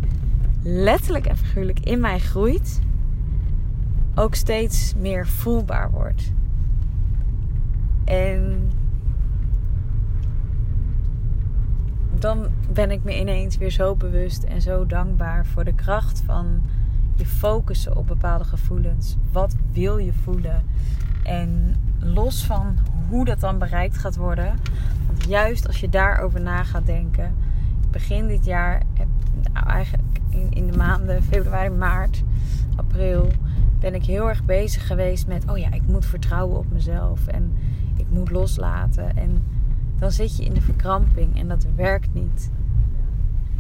letterlijk 0.62 1.26
en 1.26 1.38
figuurlijk 1.38 1.80
in 1.80 2.00
mij 2.00 2.20
groeit, 2.20 2.80
ook 4.16 4.36
steeds 4.36 4.94
meer 4.96 5.28
voelbaar 5.28 5.92
wordt. 5.92 6.32
En 8.06 8.72
dan 12.20 12.48
ben 12.74 12.92
ik 12.92 13.04
me 13.04 13.20
ineens 13.20 13.58
weer 13.58 13.72
zo 13.72 13.96
bewust 13.96 14.44
en 14.44 14.62
zo 14.62 14.86
dankbaar 14.86 15.46
voor 15.46 15.64
de 15.64 15.74
kracht 15.74 16.22
van 16.26 16.62
je 17.16 17.26
focussen 17.26 17.96
op 17.96 18.08
bepaalde 18.08 18.44
gevoelens. 18.44 19.16
Wat 19.32 19.56
wil 19.72 19.98
je 19.98 20.14
voelen? 20.14 20.64
En 21.24 21.76
los 22.00 22.46
van 22.46 22.78
hoe 23.10 23.26
dat 23.26 23.40
dan 23.40 23.58
bereikt 23.58 23.98
gaat 23.98 24.16
worden. 24.16 24.56
Want 25.08 25.24
juist 25.28 25.68
als 25.68 25.80
je 25.80 25.90
daarover 25.90 26.42
na 26.42 26.64
gaat 26.64 26.86
denken. 26.86 27.36
Begin 27.92 28.28
dit 28.28 28.46
jaar, 28.46 28.82
nou 29.54 29.68
eigenlijk 29.68 30.20
in, 30.50 30.68
de 30.68 30.78
maanden 30.78 31.24
februari, 31.24 31.70
maart, 31.70 32.24
april, 32.76 33.28
ben 33.80 33.96
ik 33.96 34.06
heel 34.06 34.30
erg 34.30 34.46
bezig 34.46 34.88
geweest 34.88 35.28
met: 35.28 35.50
oh 35.50 35.58
ja, 35.58 35.72
ik 35.72 35.88
moet 35.88 36.06
vertrouwen 36.06 36.58
op 36.58 36.72
mezelf. 36.72 37.28
En 37.28 37.54
ik 37.96 38.06
moet 38.10 38.32
loslaten. 38.32 39.18
En 39.18 39.44
dan 40.00 40.12
zit 40.12 40.38
je 40.38 40.46
in 40.46 40.54
de 40.54 40.62
verkramping 40.62 41.40
en 41.40 41.48
dat 41.48 41.66
werkt 41.76 42.14
niet. 42.14 42.52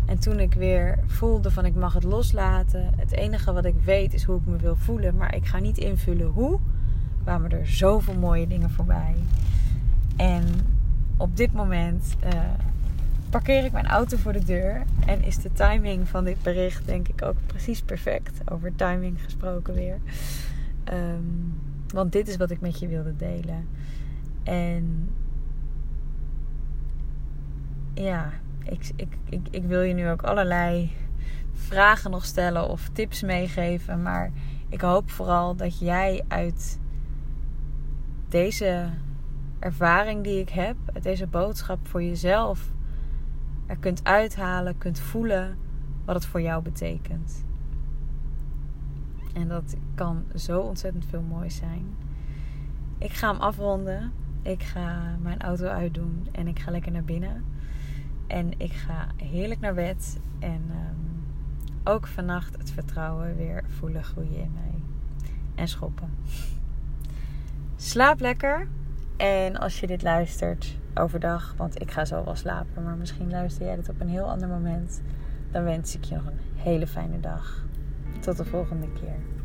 En 0.06 0.20
toen 0.20 0.40
ik 0.40 0.54
weer 0.54 1.00
voelde 1.06 1.52
van 1.52 1.66
ik 1.66 1.76
mag 1.76 1.94
het 1.94 2.04
loslaten. 2.04 2.94
Het 2.98 3.12
enige 3.12 3.54
wat 3.54 3.66
ik 3.66 3.76
weet 3.84 4.13
is 4.13 4.24
hoe 4.24 4.38
ik 4.38 4.46
me 4.46 4.56
wil 4.56 4.76
voelen. 4.76 5.16
Maar 5.16 5.36
ik 5.36 5.46
ga 5.46 5.60
niet 5.60 5.78
invullen 5.78 6.28
hoe. 6.28 6.60
Kwamen 7.24 7.52
er 7.52 7.68
zoveel 7.68 8.13
mooie 8.20 8.48
dingen 8.48 8.70
voorbij. 8.70 9.16
En 10.16 10.44
op 11.18 11.38
dit 11.38 11.54
moment 11.54 12.16
uh, 12.24 12.30
parkeer 13.30 13.66
ik 13.66 13.72
mijn 13.72 13.88
auto 13.88 14.18
voor 14.18 14.34
de 14.34 14.44
deur. 14.44 14.84
En 15.06 15.24
is 15.24 15.38
de 15.38 15.52
timing 15.54 16.08
van 16.08 16.24
dit 16.24 16.42
bericht 16.42 16.86
denk 16.86 17.08
ik 17.08 17.22
ook 17.22 17.36
precies 17.46 17.82
perfect. 17.82 18.52
Over 18.52 18.76
timing 18.76 19.24
gesproken 19.24 19.74
weer. 19.74 19.98
Um, 20.94 21.60
want 21.88 22.12
dit 22.12 22.28
is 22.28 22.38
wat 22.38 22.52
ik 22.52 22.62
met 22.62 22.80
je 22.80 22.88
wilde 22.88 23.16
delen. 23.16 23.68
En 24.44 25.10
ja, 27.94 28.32
ik, 28.63 28.92
ik, 28.96 29.18
ik, 29.30 29.48
ik 29.52 29.63
wil 29.63 29.82
je 29.82 29.94
nu 29.94 30.10
ook 30.10 30.24
allerlei 30.24 30.92
vragen 31.54 32.12
nog 32.12 32.26
stellen 32.26 32.70
of 32.70 32.90
tips 32.94 33.22
meegeven. 33.22 34.02
Maar 34.02 34.32
ik 34.70 34.82
hoop 34.82 35.10
vooral 35.10 35.56
dat 35.56 35.80
jij 35.80 36.24
uit 36.28 36.80
deze 38.30 38.90
ervaring 39.60 40.24
die 40.24 40.40
ik 40.40 40.50
heb, 40.50 40.76
uit 40.94 41.04
deze 41.04 41.28
boodschap 41.28 41.88
voor 41.88 42.04
jezelf, 42.04 42.72
er 43.67 43.77
kunt 43.77 44.03
uithalen, 44.03 44.77
kunt 44.77 44.99
voelen 44.99 45.58
wat 46.06 46.15
het 46.15 46.25
voor 46.25 46.41
jou 46.41 46.63
betekent. 46.63 47.45
En 49.34 49.47
dat 49.47 49.75
kan 49.95 50.23
zo 50.36 50.60
ontzettend 50.60 51.06
veel 51.06 51.21
mooi 51.21 51.49
zijn. 51.49 51.95
Ik 52.97 53.12
ga 53.12 53.32
hem 53.32 53.41
afronden. 53.41 54.12
Ik 54.41 54.63
ga 54.63 55.17
mijn 55.21 55.41
auto 55.41 55.65
uitdoen 55.65 56.27
en 56.32 56.47
ik 56.47 56.60
ga 56.60 56.71
lekker 56.71 56.91
naar 56.91 57.03
binnen. 57.03 57.45
En 58.27 58.60
ik 58.60 58.71
ga 58.71 59.08
heerlijk 59.15 59.60
naar 59.60 59.73
bed. 59.73 60.19
En 60.39 60.62
um, 60.69 61.23
ook 61.84 62.08
vannacht 62.08 62.58
het 62.58 62.71
vertrouwen 62.71 63.36
weer 63.36 63.63
voelen 63.67 64.03
groeien 64.03 64.39
in 64.39 64.51
mij. 64.53 64.82
En 65.56 65.67
schoppen. 65.67 66.10
Slaap 67.75 68.19
lekker. 68.19 68.67
En 69.17 69.58
als 69.58 69.80
je 69.80 69.88
dit 69.88 70.01
luistert 70.01 70.77
overdag, 70.93 71.53
want 71.58 71.82
ik 71.82 71.91
ga 71.91 72.06
zo 72.06 72.23
wel 72.23 72.36
slapen, 72.36 72.84
maar 72.84 72.95
misschien 72.95 73.30
luister 73.30 73.65
jij 73.65 73.75
dit 73.75 73.89
op 73.89 74.01
een 74.01 74.10
heel 74.10 74.30
ander 74.30 74.47
moment, 74.47 75.01
dan 75.51 75.63
wens 75.63 75.95
ik 75.95 76.03
je 76.03 76.15
nog 76.15 76.25
een 76.25 76.39
hele 76.56 76.88
fijne 76.88 77.19
dag. 77.19 77.65
Tot 78.19 78.38
de 78.38 78.45
volgende 78.45 78.88
keer. 78.93 79.37